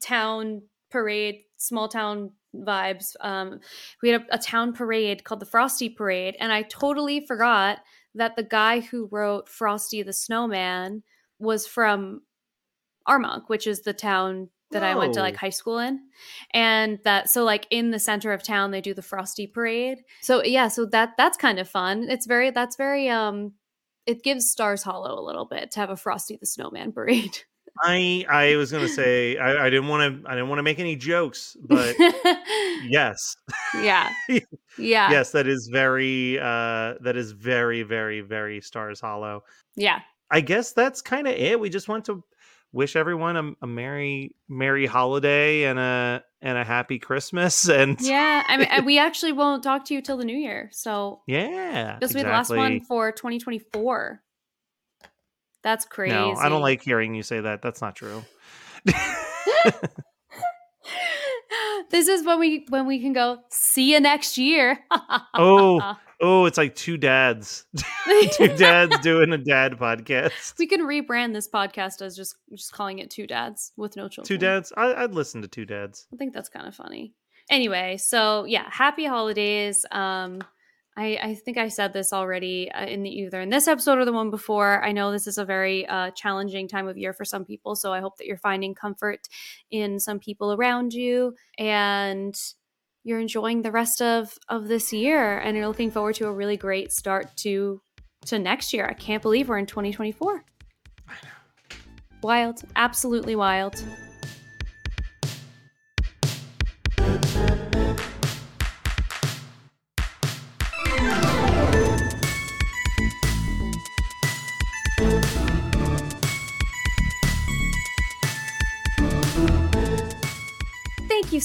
town 0.00 0.62
parade, 0.90 1.42
small 1.56 1.88
town 1.88 2.32
vibes. 2.52 3.14
Um, 3.20 3.60
we 4.02 4.10
had 4.10 4.22
a, 4.22 4.34
a 4.34 4.38
town 4.38 4.72
parade 4.72 5.22
called 5.22 5.40
the 5.40 5.46
Frosty 5.46 5.88
Parade, 5.88 6.36
and 6.40 6.52
I 6.52 6.62
totally 6.62 7.24
forgot 7.24 7.78
that 8.16 8.34
the 8.34 8.42
guy 8.42 8.80
who 8.80 9.08
wrote 9.10 9.48
Frosty 9.48 10.02
the 10.02 10.12
Snowman 10.12 11.04
was 11.38 11.66
from 11.66 12.22
Armonk, 13.08 13.44
which 13.46 13.68
is 13.68 13.82
the 13.82 13.94
town 13.94 14.48
that 14.72 14.82
I 14.82 14.94
went 14.94 15.14
to 15.14 15.20
like 15.20 15.36
high 15.36 15.50
school 15.50 15.78
in. 15.78 16.00
And 16.52 16.98
that 17.04 17.30
so 17.30 17.44
like 17.44 17.66
in 17.70 17.90
the 17.90 17.98
center 17.98 18.32
of 18.32 18.42
town 18.42 18.70
they 18.70 18.80
do 18.80 18.94
the 18.94 19.02
Frosty 19.02 19.46
Parade. 19.46 19.98
So 20.20 20.42
yeah, 20.42 20.68
so 20.68 20.86
that 20.86 21.14
that's 21.16 21.36
kind 21.36 21.58
of 21.58 21.68
fun. 21.68 22.08
It's 22.08 22.26
very 22.26 22.50
that's 22.50 22.76
very 22.76 23.08
um 23.08 23.52
it 24.06 24.22
gives 24.22 24.50
Stars 24.50 24.82
Hollow 24.82 25.18
a 25.18 25.24
little 25.24 25.44
bit 25.44 25.70
to 25.72 25.80
have 25.80 25.90
a 25.90 25.96
Frosty 25.96 26.36
the 26.36 26.46
Snowman 26.46 26.92
parade. 26.92 27.38
I 27.82 28.24
I 28.28 28.56
was 28.56 28.70
gonna 28.70 28.88
say 28.88 29.36
I, 29.38 29.66
I 29.66 29.70
didn't 29.70 29.88
want 29.88 30.22
to 30.22 30.28
I 30.28 30.34
didn't 30.34 30.48
want 30.48 30.58
to 30.58 30.62
make 30.62 30.78
any 30.78 30.96
jokes, 30.96 31.56
but 31.62 31.96
yes. 32.84 33.36
yeah. 33.80 34.10
Yeah. 34.78 35.10
Yes, 35.10 35.32
that 35.32 35.46
is 35.46 35.68
very 35.70 36.38
uh 36.38 36.94
that 37.02 37.14
is 37.14 37.32
very, 37.32 37.82
very, 37.82 38.22
very 38.22 38.62
Stars 38.62 39.00
Hollow. 39.00 39.44
Yeah. 39.76 40.00
I 40.30 40.40
guess 40.40 40.72
that's 40.72 41.02
kind 41.02 41.26
of 41.26 41.34
it. 41.34 41.60
We 41.60 41.68
just 41.68 41.88
want 41.88 42.06
to 42.06 42.24
wish 42.72 42.96
everyone 42.96 43.36
a, 43.36 43.52
a 43.62 43.66
merry 43.66 44.34
merry 44.48 44.86
holiday 44.86 45.64
and 45.64 45.78
a 45.78 46.24
and 46.40 46.58
a 46.58 46.64
happy 46.64 46.98
Christmas 46.98 47.68
and 47.68 48.00
Yeah. 48.00 48.42
I 48.46 48.56
mean 48.56 48.68
we 48.84 48.98
actually 48.98 49.32
won't 49.32 49.62
talk 49.62 49.84
to 49.86 49.94
you 49.94 50.02
till 50.02 50.16
the 50.16 50.24
new 50.24 50.36
year. 50.36 50.70
So 50.72 51.22
yeah. 51.26 51.98
this 52.00 52.12
will 52.12 52.20
be 52.20 52.24
the 52.24 52.30
last 52.30 52.50
one 52.50 52.80
for 52.80 53.12
2024. 53.12 54.22
That's 55.62 55.84
crazy. 55.84 56.14
No, 56.14 56.34
I 56.34 56.48
don't 56.48 56.62
like 56.62 56.82
hearing 56.82 57.14
you 57.14 57.22
say 57.22 57.40
that. 57.40 57.62
That's 57.62 57.80
not 57.80 57.94
true. 57.94 58.24
this 61.90 62.08
is 62.08 62.26
when 62.26 62.40
we 62.40 62.66
when 62.68 62.86
we 62.86 63.00
can 63.00 63.12
go 63.12 63.38
see 63.48 63.92
you 63.92 64.00
next 64.00 64.38
year. 64.38 64.80
Oh, 65.34 65.96
oh, 66.22 66.46
it's 66.46 66.56
like 66.56 66.74
two 66.74 66.96
dads, 66.96 67.66
two 68.32 68.48
dads 68.48 68.98
doing 69.00 69.32
a 69.32 69.38
dad 69.38 69.72
podcast. 69.72 70.58
we 70.58 70.66
can 70.66 70.80
rebrand 70.80 71.34
this 71.34 71.48
podcast 71.48 72.00
as 72.00 72.16
just 72.16 72.36
just 72.54 72.72
calling 72.72 73.00
it 73.00 73.10
two 73.10 73.26
dads 73.26 73.72
with 73.76 73.96
no 73.96 74.08
children. 74.08 74.26
Two 74.26 74.38
dads. 74.38 74.72
I, 74.76 74.94
I'd 74.94 75.12
listen 75.12 75.42
to 75.42 75.48
two 75.48 75.66
dads. 75.66 76.06
I 76.12 76.16
think 76.16 76.32
that's 76.32 76.48
kind 76.48 76.66
of 76.66 76.74
funny. 76.74 77.14
Anyway, 77.50 77.96
so 77.98 78.44
yeah, 78.44 78.66
happy 78.70 79.04
holidays. 79.04 79.84
Um, 79.90 80.42
I, 80.96 81.18
I 81.22 81.34
think 81.34 81.56
I 81.56 81.68
said 81.68 81.94
this 81.94 82.12
already 82.12 82.70
uh, 82.70 82.84
in 82.84 83.02
the 83.02 83.10
either 83.10 83.40
in 83.40 83.48
this 83.48 83.66
episode 83.66 83.98
or 83.98 84.04
the 84.04 84.12
one 84.12 84.30
before. 84.30 84.84
I 84.84 84.92
know 84.92 85.10
this 85.10 85.26
is 85.26 85.38
a 85.38 85.44
very 85.44 85.86
uh, 85.86 86.10
challenging 86.10 86.68
time 86.68 86.86
of 86.86 86.98
year 86.98 87.14
for 87.14 87.24
some 87.24 87.44
people, 87.44 87.74
so 87.76 87.92
I 87.92 88.00
hope 88.00 88.18
that 88.18 88.26
you're 88.26 88.36
finding 88.36 88.74
comfort 88.74 89.28
in 89.70 89.98
some 89.98 90.18
people 90.18 90.52
around 90.52 90.92
you 90.92 91.34
and 91.58 92.38
you're 93.04 93.20
enjoying 93.20 93.62
the 93.62 93.72
rest 93.72 94.00
of 94.00 94.36
of 94.48 94.68
this 94.68 94.92
year 94.92 95.38
and 95.38 95.56
you're 95.56 95.68
looking 95.68 95.90
forward 95.90 96.14
to 96.16 96.26
a 96.26 96.32
really 96.32 96.56
great 96.56 96.92
start 96.92 97.36
to 97.38 97.80
to 98.26 98.38
next 98.38 98.72
year. 98.72 98.86
I 98.86 98.94
can't 98.94 99.22
believe 99.22 99.48
we're 99.48 99.58
in 99.58 99.66
2024. 99.66 100.44
I 101.08 101.12
know. 101.12 101.76
Wild, 102.22 102.62
absolutely 102.76 103.34
wild. 103.34 103.82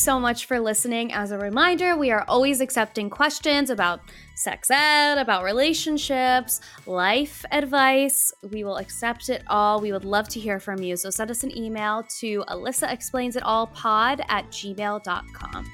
so 0.08 0.18
much 0.22 0.46
for 0.46 0.58
listening. 0.58 1.12
As 1.12 1.32
a 1.32 1.38
reminder, 1.38 1.98
we 1.98 2.12
are 2.12 2.24
always 2.30 2.62
accepting 2.62 3.10
questions 3.10 3.70
about 3.70 4.00
sex 4.36 4.72
ed, 4.72 5.18
about 5.18 5.44
relationships, 5.44 6.62
life 6.86 7.44
advice. 7.52 8.32
We 8.50 8.64
will 8.64 8.78
accept 8.78 9.28
it 9.28 9.44
all. 9.48 9.82
We 9.82 9.92
would 9.92 10.06
love 10.06 10.30
to 10.30 10.40
hear 10.40 10.62
from 10.62 10.82
you. 10.82 10.96
So 10.96 11.10
send 11.10 11.30
us 11.30 11.44
an 11.44 11.54
email 11.58 12.04
to 12.20 12.46
alyssaexplainsitallpod 12.48 14.24
at 14.30 14.50
gmail.com. 14.50 15.74